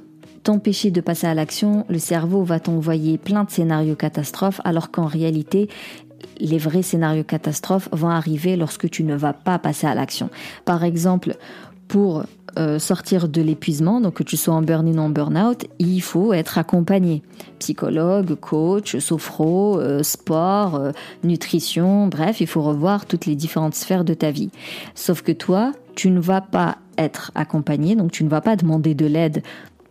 t'empêcher 0.45 0.91
de 0.91 1.01
passer 1.01 1.25
à 1.25 1.33
l'action, 1.33 1.85
le 1.89 1.97
cerveau 1.97 2.43
va 2.43 2.59
t'envoyer 2.59 3.17
plein 3.17 3.43
de 3.43 3.49
scénarios 3.49 3.95
catastrophes, 3.95 4.61
alors 4.63 4.91
qu'en 4.91 5.07
réalité, 5.07 5.69
les 6.39 6.59
vrais 6.59 6.83
scénarios 6.83 7.23
catastrophes 7.23 7.89
vont 7.91 8.09
arriver 8.09 8.55
lorsque 8.55 8.87
tu 8.89 9.03
ne 9.03 9.15
vas 9.15 9.33
pas 9.33 9.57
passer 9.57 9.87
à 9.87 9.95
l'action. 9.95 10.29
Par 10.63 10.83
exemple, 10.83 11.35
pour 11.87 12.25
euh, 12.59 12.77
sortir 12.77 13.27
de 13.27 13.41
l'épuisement, 13.41 13.99
donc 13.99 14.13
que 14.13 14.23
tu 14.23 14.37
sois 14.37 14.53
en 14.53 14.61
burn-in 14.61 14.99
ou 14.99 15.01
en 15.01 15.09
burn-out, 15.09 15.65
il 15.79 15.99
faut 16.01 16.31
être 16.31 16.59
accompagné. 16.59 17.23
Psychologue, 17.57 18.35
coach, 18.35 18.97
sophro, 18.99 19.79
euh, 19.79 20.03
sport, 20.03 20.75
euh, 20.75 20.91
nutrition, 21.23 22.05
bref, 22.05 22.39
il 22.39 22.47
faut 22.47 22.61
revoir 22.61 23.07
toutes 23.07 23.25
les 23.25 23.35
différentes 23.35 23.73
sphères 23.73 24.03
de 24.03 24.13
ta 24.13 24.29
vie. 24.29 24.51
Sauf 24.93 25.23
que 25.23 25.31
toi, 25.31 25.71
tu 25.95 26.11
ne 26.11 26.19
vas 26.19 26.41
pas 26.41 26.77
être 26.99 27.31
accompagné, 27.33 27.95
donc 27.95 28.11
tu 28.11 28.23
ne 28.23 28.29
vas 28.29 28.41
pas 28.41 28.55
demander 28.55 28.93
de 28.93 29.07
l'aide 29.07 29.41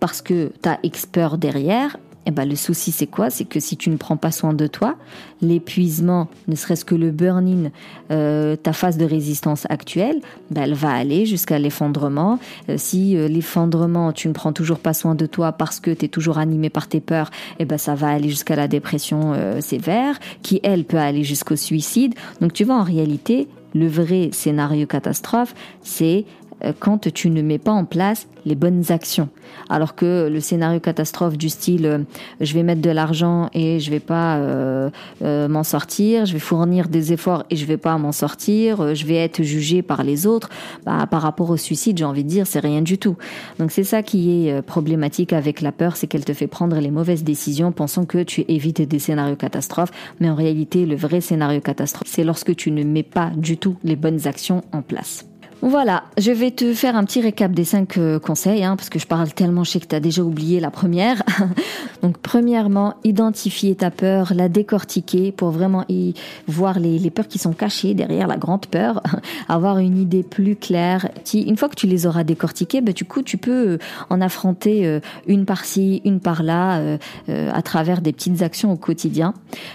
parce 0.05 0.21
que 0.21 0.53
tu 0.63 0.69
as 0.69 0.79
expert 0.83 1.39
derrière, 1.39 1.97
eh 2.27 2.31
ben, 2.31 2.47
le 2.47 2.57
souci 2.57 2.93
c'est 2.93 3.07
quoi? 3.07 3.31
C'est 3.31 3.47
que 3.47 3.59
si 3.59 3.79
tu 3.79 3.89
ne 3.89 3.97
prends 3.97 4.19
pas 4.19 4.33
soin 4.33 4.53
de 4.53 4.67
toi, 4.67 4.97
l'épuisement, 5.41 6.29
ne 6.47 6.55
serait-ce 6.57 6.85
que 6.85 6.95
le 6.95 7.11
burn-in, 7.11 7.71
euh, 8.11 8.55
ta 8.55 8.75
phase 8.75 8.99
de 8.99 9.07
résistance 9.07 9.67
actuelle, 9.71 10.21
ben, 10.51 10.65
elle 10.65 10.75
va 10.75 10.93
aller 10.93 11.25
jusqu'à 11.25 11.59
l'effondrement. 11.59 12.39
Euh, 12.69 12.75
si 12.77 13.17
euh, 13.17 13.29
l'effondrement, 13.29 14.13
tu 14.13 14.29
ne 14.29 14.35
prends 14.35 14.53
toujours 14.53 14.79
pas 14.79 14.93
soin 14.93 15.15
de 15.15 15.25
toi 15.25 15.53
parce 15.53 15.81
que 15.81 15.91
tu 15.91 16.05
es 16.05 16.09
toujours 16.09 16.37
animé 16.37 16.69
par 16.69 16.87
tes 16.87 17.01
peurs, 17.01 17.31
eh 17.59 17.65
ben, 17.65 17.79
ça 17.79 17.95
va 17.95 18.09
aller 18.09 18.29
jusqu'à 18.29 18.57
la 18.57 18.69
dépression 18.69 19.33
sévère, 19.63 20.21
qui 20.43 20.61
elle 20.65 20.85
peut 20.85 20.99
aller 20.99 21.25
jusqu'au 21.25 21.57
suicide. 21.57 22.15
Donc 22.43 22.53
tu 22.53 22.65
vois, 22.65 22.77
en 22.77 22.83
réalité, 22.83 23.49
le 23.75 23.89
vrai 23.89 24.31
scénario 24.33 24.87
catastrophe, 24.87 25.55
c'est 25.83 26.25
euh, 26.44 26.44
quand 26.79 27.13
tu 27.13 27.31
ne 27.31 27.43
mets 27.43 27.59
pas 27.59 27.73
en 27.73 27.85
place 27.85 28.27
les 28.45 28.55
bonnes 28.55 28.91
actions. 28.91 29.29
Alors 29.69 29.95
que 29.95 30.29
le 30.31 30.41
scénario 30.41 30.81
catastrophe 30.81 31.39
du 31.39 31.49
style 31.49 31.87
euh, 31.87 31.99
je 32.41 32.55
vais 32.55 32.63
mettre 32.63 32.83
de 32.83 32.91
l'argent 32.91 33.49
et 33.55 33.81
je 33.81 33.91
vais 33.91 34.01
pas 34.01 34.37
euh, 34.37 34.91
m'en 35.23 35.63
sortir, 35.63 36.27
je 36.27 36.33
vais 36.33 36.39
fournir 36.39 36.89
des 36.89 37.13
efforts 37.13 37.45
et 37.51 37.57
je 37.57 37.65
vais 37.65 37.77
pas 37.77 37.97
m'en 37.99 38.13
sortir, 38.13 38.95
je 38.95 39.07
vais 39.07 39.17
être 39.17 39.43
jugé 39.43 39.83
par 39.83 40.03
les 40.03 40.27
autres, 40.27 40.51
bah, 40.85 41.07
par 41.11 41.23
rapport 41.23 41.51
au 41.51 41.57
suicide, 41.57 41.99
j'ai 41.99 42.05
envie 42.05 42.25
de 42.25 42.29
dire, 42.29 42.47
c'est 42.47 42.61
rien 42.61 42.83
du 42.83 42.99
tout. 42.99 43.17
Donc 43.59 43.71
c'est 43.71 43.85
ça 43.85 44.03
qui 44.03 44.49
est 44.49 44.63
problématique 44.63 45.33
avec 45.33 45.61
la 45.61 45.73
peur, 45.73 45.97
c'est 45.97 46.07
qu'elle 46.07 46.25
te 46.25 46.33
fait 46.33 46.47
prendre 46.47 46.79
les 46.79 46.91
mauvaises 46.91 47.25
décisions 47.25 47.73
pensant 47.73 48.05
que 48.05 48.23
tu 48.23 48.45
évites 48.49 48.83
des 48.83 48.99
scénarios 48.99 49.37
catastrophes, 49.37 49.93
mais 50.21 50.29
en 50.29 50.35
réalité 50.35 50.87
le 50.87 50.97
vrai 50.97 51.21
scénario 51.21 51.61
catastrophe, 51.61 52.09
c'est 52.09 52.25
lorsque 52.25 52.55
tu 52.55 52.71
ne 52.71 52.83
mets 52.85 53.03
pas 53.03 53.31
du 53.37 53.57
tout 53.57 53.77
les 53.85 53.97
bonnes 53.97 54.27
actions 54.27 54.63
en 54.73 54.83
place. 54.83 55.25
Voilà, 55.67 56.05
je 56.19 56.31
vais 56.31 56.51
te 56.51 56.75
faire 56.75 56.95
un 56.95 57.05
petit 57.05 57.23
récap 57.23 57.51
des 57.51 57.65
cinq 57.65 57.97
euh, 57.97 58.19
conseils, 58.19 58.63
hein, 58.63 58.77
parce 58.77 58.91
que 58.91 58.99
je 58.99 59.07
parle 59.07 59.33
tellement, 59.33 59.65
je 59.65 59.71
sais 59.71 59.81
que 59.81 59.87
tu 59.87 59.97
as 59.97 60.01
déjà 60.01 60.23
oublié 60.23 60.61
la 60.61 60.71
première. 60.71 61.23
Donc 62.03 62.19
premièrement, 62.19 62.97
identifier 63.03 63.75
ta 63.75 63.91
peur, 63.91 64.35
la 64.35 64.51
décortiquer 64.51 65.33
pour 65.33 65.53
vraiment 65.53 65.87
y 65.89 66.13
voir 66.49 66.79
les, 66.79 67.09
peurs 67.09 67.29
qui 67.29 67.39
sont 67.39 67.55
cachées 67.55 67.95
derrière 67.95 68.27
la 68.27 68.37
grande 68.37 68.67
peur, 68.67 69.03
avoir 69.49 69.79
une 69.79 69.97
idée 69.97 70.23
plus 70.23 70.55
claire. 70.55 71.09
Une 71.33 71.57
fois 71.57 71.71
que 71.71 71.77
tu 71.77 71.87
les 71.87 72.05
auras 72.05 72.25
décortiquées, 72.25 72.83
ben, 72.83 72.93
du 72.93 73.07
coup, 73.07 73.23
tu 73.23 73.39
peux 73.39 73.69
euh, 73.69 73.79
en 74.11 74.21
affronter 74.21 74.85
euh, 74.85 75.01
une 75.27 75.47
par-ci, 75.47 76.03
une 76.05 76.21
par-là, 76.21 76.99
à 77.29 77.63
travers 77.63 78.03
des 78.03 78.13
petites 78.13 78.43
actions 78.43 78.71
au 78.71 78.77
quotidien. 78.77 79.33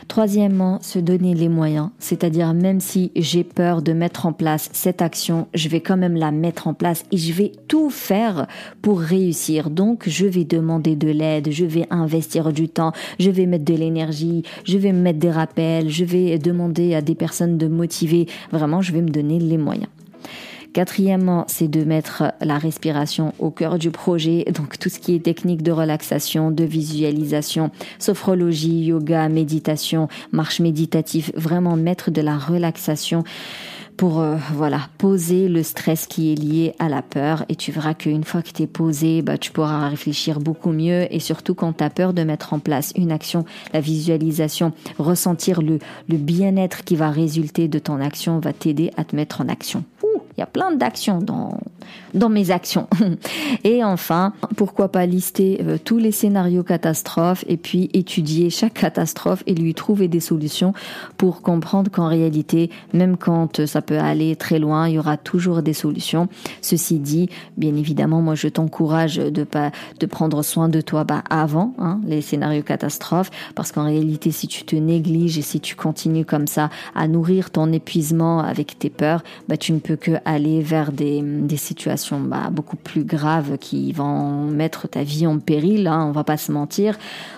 Troisièmement, 0.07 0.79
se 0.81 0.99
donner 0.99 1.33
les 1.33 1.49
moyens, 1.49 1.89
c'est-à-dire 1.97 2.53
même 2.53 2.79
si 2.79 3.11
j'ai 3.15 3.43
peur 3.43 3.81
de 3.81 3.93
mettre 3.93 4.27
en 4.27 4.33
place 4.33 4.69
cette 4.73 5.01
action, 5.01 5.47
je 5.55 5.67
vais 5.67 5.78
quand 5.79 5.97
même 5.97 6.15
la 6.15 6.31
mettre 6.31 6.67
en 6.67 6.73
place 6.73 7.03
et 7.11 7.17
je 7.17 7.33
vais 7.33 7.51
tout 7.67 7.89
faire 7.89 8.47
pour 8.81 8.99
réussir. 8.99 9.69
Donc, 9.69 10.03
je 10.07 10.25
vais 10.25 10.45
demander 10.45 10.95
de 10.95 11.09
l'aide, 11.09 11.49
je 11.51 11.65
vais 11.65 11.85
investir 11.89 12.51
du 12.53 12.69
temps, 12.69 12.91
je 13.19 13.29
vais 13.29 13.45
mettre 13.45 13.65
de 13.65 13.73
l'énergie, 13.73 14.43
je 14.65 14.77
vais 14.77 14.91
me 14.91 15.01
mettre 15.01 15.19
des 15.19 15.31
rappels, 15.31 15.89
je 15.89 16.05
vais 16.05 16.37
demander 16.37 16.95
à 16.95 17.01
des 17.01 17.15
personnes 17.15 17.57
de 17.57 17.67
motiver. 17.67 18.27
Vraiment, 18.51 18.81
je 18.81 18.93
vais 18.93 19.01
me 19.01 19.09
donner 19.09 19.39
les 19.39 19.57
moyens. 19.57 19.89
Quatrièmement, 20.73 21.45
c'est 21.47 21.67
de 21.67 21.83
mettre 21.83 22.31
la 22.41 22.59
respiration 22.59 23.33
au 23.39 23.49
cœur 23.49 23.79
du 23.79 23.89
projet, 23.89 24.45
donc 24.53 24.77
tout 24.77 24.89
ce 24.89 24.99
qui 24.99 25.15
est 25.15 25.19
technique 25.19 25.63
de 25.63 25.71
relaxation, 25.71 26.51
de 26.51 26.63
visualisation, 26.63 27.71
sophrologie, 27.97 28.85
yoga, 28.85 29.29
méditation, 29.29 30.09
marche 30.31 30.59
méditative, 30.59 31.31
vraiment 31.35 31.75
mettre 31.75 32.11
de 32.11 32.21
la 32.21 32.37
relaxation 32.37 33.23
pour 33.99 34.21
euh, 34.21 34.37
voilà 34.53 34.79
poser 34.97 35.49
le 35.49 35.61
stress 35.61 36.07
qui 36.07 36.31
est 36.31 36.35
lié 36.35 36.73
à 36.79 36.87
la 36.87 37.01
peur. 37.01 37.43
Et 37.49 37.57
tu 37.57 37.73
verras 37.73 37.93
qu'une 37.93 38.23
fois 38.23 38.41
que 38.41 38.51
tu 38.51 38.63
es 38.63 38.67
posé 38.67 39.21
bah, 39.21 39.37
tu 39.37 39.51
pourras 39.51 39.89
réfléchir 39.89 40.39
beaucoup 40.39 40.71
mieux. 40.71 41.13
Et 41.13 41.19
surtout 41.19 41.53
quand 41.53 41.73
tu 41.73 41.83
as 41.83 41.89
peur 41.89 42.13
de 42.13 42.23
mettre 42.23 42.53
en 42.53 42.59
place 42.59 42.93
une 42.95 43.11
action 43.11 43.43
la 43.73 43.81
visualisation 43.81 44.71
ressentir 44.99 45.61
le, 45.61 45.79
le 46.07 46.15
bien-être 46.15 46.85
qui 46.85 46.95
va 46.95 47.09
résulter 47.09 47.67
de 47.67 47.77
ton 47.77 47.99
action 47.99 48.39
va 48.39 48.53
t'aider 48.53 48.89
à 48.95 49.03
te 49.03 49.17
mettre 49.17 49.41
en 49.41 49.49
action 49.49 49.83
il 50.37 50.39
y 50.39 50.43
a 50.43 50.47
plein 50.47 50.71
d'actions 50.71 51.19
dans, 51.19 51.59
dans 52.13 52.29
mes 52.29 52.51
actions. 52.51 52.87
Et 53.63 53.83
enfin, 53.83 54.33
pourquoi 54.55 54.89
pas 54.89 55.05
lister 55.05 55.61
euh, 55.61 55.77
tous 55.83 55.97
les 55.97 56.11
scénarios 56.11 56.63
catastrophes 56.63 57.43
et 57.47 57.57
puis 57.57 57.89
étudier 57.93 58.49
chaque 58.49 58.75
catastrophe 58.75 59.43
et 59.47 59.53
lui 59.53 59.73
trouver 59.73 60.07
des 60.07 60.19
solutions 60.19 60.73
pour 61.17 61.41
comprendre 61.41 61.91
qu'en 61.91 62.07
réalité, 62.07 62.69
même 62.93 63.17
quand 63.17 63.65
ça 63.65 63.81
peut 63.81 63.99
aller 63.99 64.35
très 64.35 64.59
loin, 64.59 64.87
il 64.87 64.95
y 64.95 64.99
aura 64.99 65.17
toujours 65.17 65.61
des 65.61 65.73
solutions. 65.73 66.27
Ceci 66.61 66.99
dit, 66.99 67.29
bien 67.57 67.75
évidemment, 67.75 68.21
moi 68.21 68.35
je 68.35 68.47
t'encourage 68.47 69.17
de 69.17 69.45
de 69.99 70.05
prendre 70.05 70.43
soin 70.43 70.69
de 70.69 70.81
toi 70.81 71.03
bah, 71.03 71.23
avant 71.29 71.73
hein, 71.79 71.99
les 72.05 72.21
scénarios 72.21 72.63
catastrophes 72.63 73.31
parce 73.55 73.71
qu'en 73.71 73.85
réalité, 73.85 74.31
si 74.31 74.47
tu 74.47 74.63
te 74.63 74.75
négliges 74.75 75.37
et 75.37 75.41
si 75.41 75.59
tu 75.59 75.75
continues 75.75 76.25
comme 76.25 76.47
ça 76.47 76.69
à 76.95 77.07
nourrir 77.07 77.49
ton 77.49 77.71
épuisement 77.71 78.39
avec 78.39 78.77
tes 78.79 78.89
peurs, 78.89 79.23
bah, 79.47 79.57
tu 79.57 79.73
ne 79.73 79.79
peux 79.79 79.95
que 79.95 80.11
aller 80.29 80.61
vers 80.61 80.91
des, 80.91 81.21
des 81.23 81.57
situations 81.57 82.19
bah, 82.19 82.49
beaucoup 82.51 82.77
plus 82.77 83.03
graves 83.03 83.57
qui 83.57 83.91
vont 83.91 84.43
mettre 84.43 84.87
ta 84.87 85.03
vie 85.03 85.25
en 85.25 85.39
péril, 85.39 85.87
hein, 85.87 86.05
on 86.07 86.11
va 86.11 86.23
pas 86.23 86.37
se 86.37 86.51
mentir. 86.51 86.97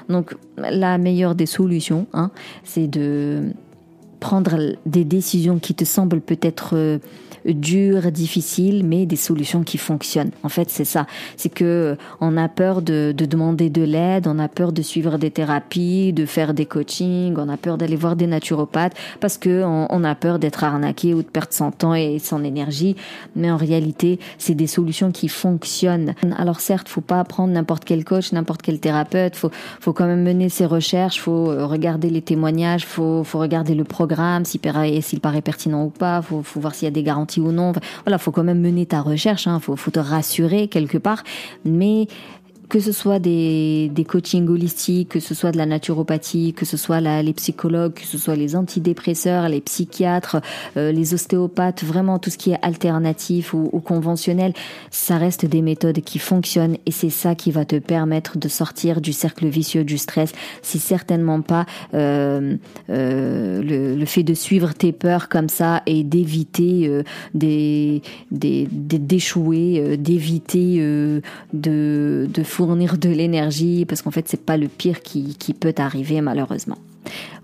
Donc 0.10 0.36
la 0.58 0.98
meilleure 0.98 1.36
des 1.36 1.46
solutions, 1.46 2.08
hein, 2.14 2.32
c'est 2.64 2.88
de 2.88 3.54
prendre 4.22 4.76
des 4.86 5.04
décisions 5.04 5.60
qui 5.60 5.74
te 5.74 5.84
semblent 5.84 6.22
peut-être 6.22 6.76
euh, 6.76 7.00
dures, 7.46 8.12
difficiles, 8.12 8.86
mais 8.86 9.06
des 9.06 9.16
solutions 9.16 9.64
qui 9.64 9.78
fonctionnent. 9.78 10.32
En 10.44 10.50
fait, 10.50 10.70
c'est 10.70 10.86
ça. 10.86 11.08
C'est 11.38 11.50
que 11.50 11.66
euh, 11.66 11.96
on 12.22 12.38
a 12.38 12.48
peur 12.48 12.82
de, 12.82 13.14
de 13.18 13.26
demander 13.26 13.70
de 13.70 13.82
l'aide, 13.82 14.28
on 14.28 14.40
a 14.40 14.48
peur 14.48 14.72
de 14.72 14.82
suivre 14.82 15.18
des 15.18 15.32
thérapies, 15.32 16.14
de 16.14 16.26
faire 16.26 16.54
des 16.54 16.66
coachings, 16.66 17.36
on 17.38 17.50
a 17.50 17.58
peur 17.58 17.78
d'aller 17.78 17.96
voir 17.96 18.16
des 18.16 18.28
naturopathes 18.28 18.94
parce 19.20 19.38
que 19.38 19.64
on, 19.64 19.88
on 19.90 20.04
a 20.04 20.16
peur 20.16 20.40
d'être 20.40 20.64
arnaqué 20.64 21.14
ou 21.14 21.24
de 21.24 21.28
perdre 21.28 21.54
son 21.54 21.72
temps 21.72 21.96
et 21.96 22.20
son 22.20 22.44
énergie. 22.44 22.96
Mais 23.36 23.50
en 23.50 23.58
réalité, 23.58 24.20
c'est 24.38 24.56
des 24.56 24.68
solutions 24.68 25.12
qui 25.12 25.28
fonctionnent. 25.28 26.14
Alors 26.38 26.60
certes, 26.60 26.90
faut 26.90 27.02
pas 27.02 27.24
prendre 27.24 27.54
n'importe 27.54 27.86
quel 27.86 28.06
coach, 28.06 28.32
n'importe 28.34 28.62
quel 28.62 28.80
thérapeute. 28.80 29.36
Faut, 29.36 29.52
faut 29.80 29.94
quand 29.94 30.06
même 30.06 30.24
mener 30.24 30.50
ses 30.50 30.68
recherches. 30.68 31.20
Faut 31.20 31.50
euh, 31.50 31.66
regarder 31.66 32.12
les 32.12 32.22
témoignages. 32.22 32.86
Faut, 32.86 33.24
faut 33.24 33.40
regarder 33.40 33.74
le 33.74 33.84
programme, 33.84 34.11
s'il 34.44 34.60
paraît, 34.60 35.02
s'il 35.02 35.20
paraît 35.20 35.42
pertinent 35.42 35.86
ou 35.86 35.90
pas. 35.90 36.22
Faut, 36.22 36.44
faut 36.44 36.60
voir 36.60 36.76
s'il 36.76 36.86
y 36.86 36.88
a 36.88 36.92
des 36.92 37.04
garanties 37.04 37.40
ou 37.40 37.52
non. 37.52 37.74
Voilà, 38.06 38.18
faut 38.18 38.32
quand 38.32 38.44
même 38.44 38.62
mener 38.62 38.86
ta 38.86 39.02
recherche, 39.02 39.48
hein, 39.48 39.60
faut, 39.60 39.76
faut 39.76 39.92
te 39.92 40.00
rassurer 40.00 40.68
quelque 40.68 40.98
part, 40.98 41.24
mais 41.66 42.08
que 42.72 42.80
ce 42.80 42.94
soit 42.94 43.20
des, 43.20 43.92
des 43.94 44.06
coachings 44.06 44.48
holistiques, 44.48 45.10
que 45.10 45.20
ce 45.20 45.36
soit 45.36 45.52
de 45.52 45.58
la 45.58 45.66
naturopathie, 45.66 46.54
que 46.54 46.64
ce 46.64 46.78
soit 46.78 47.02
la, 47.02 47.22
les 47.22 47.34
psychologues, 47.34 47.96
que 47.96 48.06
ce 48.06 48.18
soit 48.18 48.38
les 48.38 48.56
antidépresseurs, 48.56 49.50
les 49.50 49.60
psychiatres, 49.60 50.38
euh, 50.78 50.94
les 50.94 51.14
ostéopathes, 51.14 51.84
vraiment 51.84 52.18
tout 52.18 52.30
ce 52.30 52.38
qui 52.38 52.52
est 52.52 52.60
alternatif 52.62 53.54
ou, 53.54 53.70
ou 53.74 53.82
conventionnel, 53.82 54.54
ça 54.90 55.18
reste 55.18 55.46
des 55.46 55.62
méthodes 55.62 56.00
qui 56.00 56.18
fonctionnent 56.18 56.78
et 56.86 56.92
c'est 56.92 57.10
ça 57.10 57.36
qui 57.36 57.52
va 57.52 57.66
te 57.66 57.76
permettre 57.76 58.38
de 58.38 58.48
sortir 58.48 59.02
du 59.02 59.12
cercle 59.12 59.48
vicieux 59.48 59.84
du 59.84 59.98
stress. 59.98 60.32
C'est 60.62 60.80
certainement 60.80 61.42
pas 61.42 61.66
euh, 61.94 62.56
euh, 62.90 63.62
le, 63.62 63.96
le, 63.98 64.06
fait 64.06 64.24
de 64.24 64.34
suivre 64.34 64.74
tes 64.74 64.94
peurs 64.94 65.28
comme 65.28 65.50
ça 65.50 65.84
et 65.88 66.06
d'éviter 66.06 66.88
euh, 66.88 67.04
des 67.34 68.02
d'échouer, 68.32 69.78
euh, 69.78 69.98
d'éviter 69.98 70.78
euh, 70.80 71.20
de, 71.52 72.30
de 72.34 72.44
fournir 72.62 73.00
de 73.00 73.10
l'énergie 73.10 73.86
parce 73.86 74.04
qu'en 74.04 74.12
fait 74.12 74.28
c'est 74.28 74.46
pas 74.46 74.56
le 74.56 74.68
pire 74.68 75.02
qui, 75.02 75.36
qui 75.36 75.56
peut 75.56 75.74
arriver 75.78 76.22
malheureusement. 76.22 76.78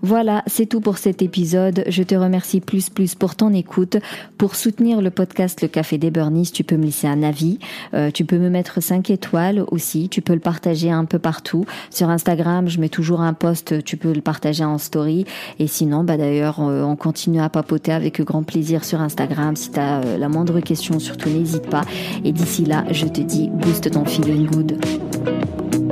Voilà, 0.02 0.42
c'est 0.46 0.66
tout 0.66 0.80
pour 0.80 0.98
cet 0.98 1.22
épisode. 1.22 1.84
Je 1.88 2.02
te 2.02 2.14
remercie 2.14 2.60
plus 2.60 2.88
plus 2.90 3.14
pour 3.14 3.34
ton 3.34 3.52
écoute. 3.52 3.96
Pour 4.36 4.54
soutenir 4.54 5.00
le 5.00 5.10
podcast 5.10 5.60
Le 5.62 5.68
Café 5.68 5.98
des 5.98 6.10
Burnies, 6.10 6.50
tu 6.52 6.64
peux 6.64 6.76
me 6.76 6.84
laisser 6.84 7.06
un 7.06 7.22
avis. 7.22 7.58
Euh, 7.94 8.10
tu 8.10 8.24
peux 8.24 8.38
me 8.38 8.48
mettre 8.48 8.82
5 8.82 9.10
étoiles 9.10 9.64
aussi. 9.70 10.08
Tu 10.08 10.22
peux 10.22 10.34
le 10.34 10.40
partager 10.40 10.90
un 10.90 11.04
peu 11.04 11.18
partout. 11.18 11.64
Sur 11.90 12.10
Instagram, 12.10 12.68
je 12.68 12.80
mets 12.80 12.88
toujours 12.88 13.20
un 13.20 13.32
post. 13.32 13.82
Tu 13.84 13.96
peux 13.96 14.12
le 14.12 14.20
partager 14.20 14.64
en 14.64 14.78
story. 14.78 15.24
Et 15.58 15.66
sinon, 15.66 16.04
bah 16.04 16.16
d'ailleurs, 16.16 16.60
euh, 16.60 16.82
on 16.82 16.96
continue 16.96 17.40
à 17.40 17.48
papoter 17.48 17.92
avec 17.92 18.20
grand 18.22 18.42
plaisir 18.42 18.84
sur 18.84 19.00
Instagram. 19.00 19.56
Si 19.56 19.70
tu 19.70 19.80
as 19.80 20.00
euh, 20.00 20.18
la 20.18 20.28
moindre 20.28 20.60
question, 20.60 20.98
surtout 20.98 21.28
n'hésite 21.28 21.68
pas. 21.68 21.82
Et 22.24 22.32
d'ici 22.32 22.64
là, 22.64 22.84
je 22.90 23.06
te 23.06 23.20
dis, 23.20 23.48
booste 23.48 23.90
ton 23.90 24.04
feeling 24.04 24.46
good. 24.46 25.87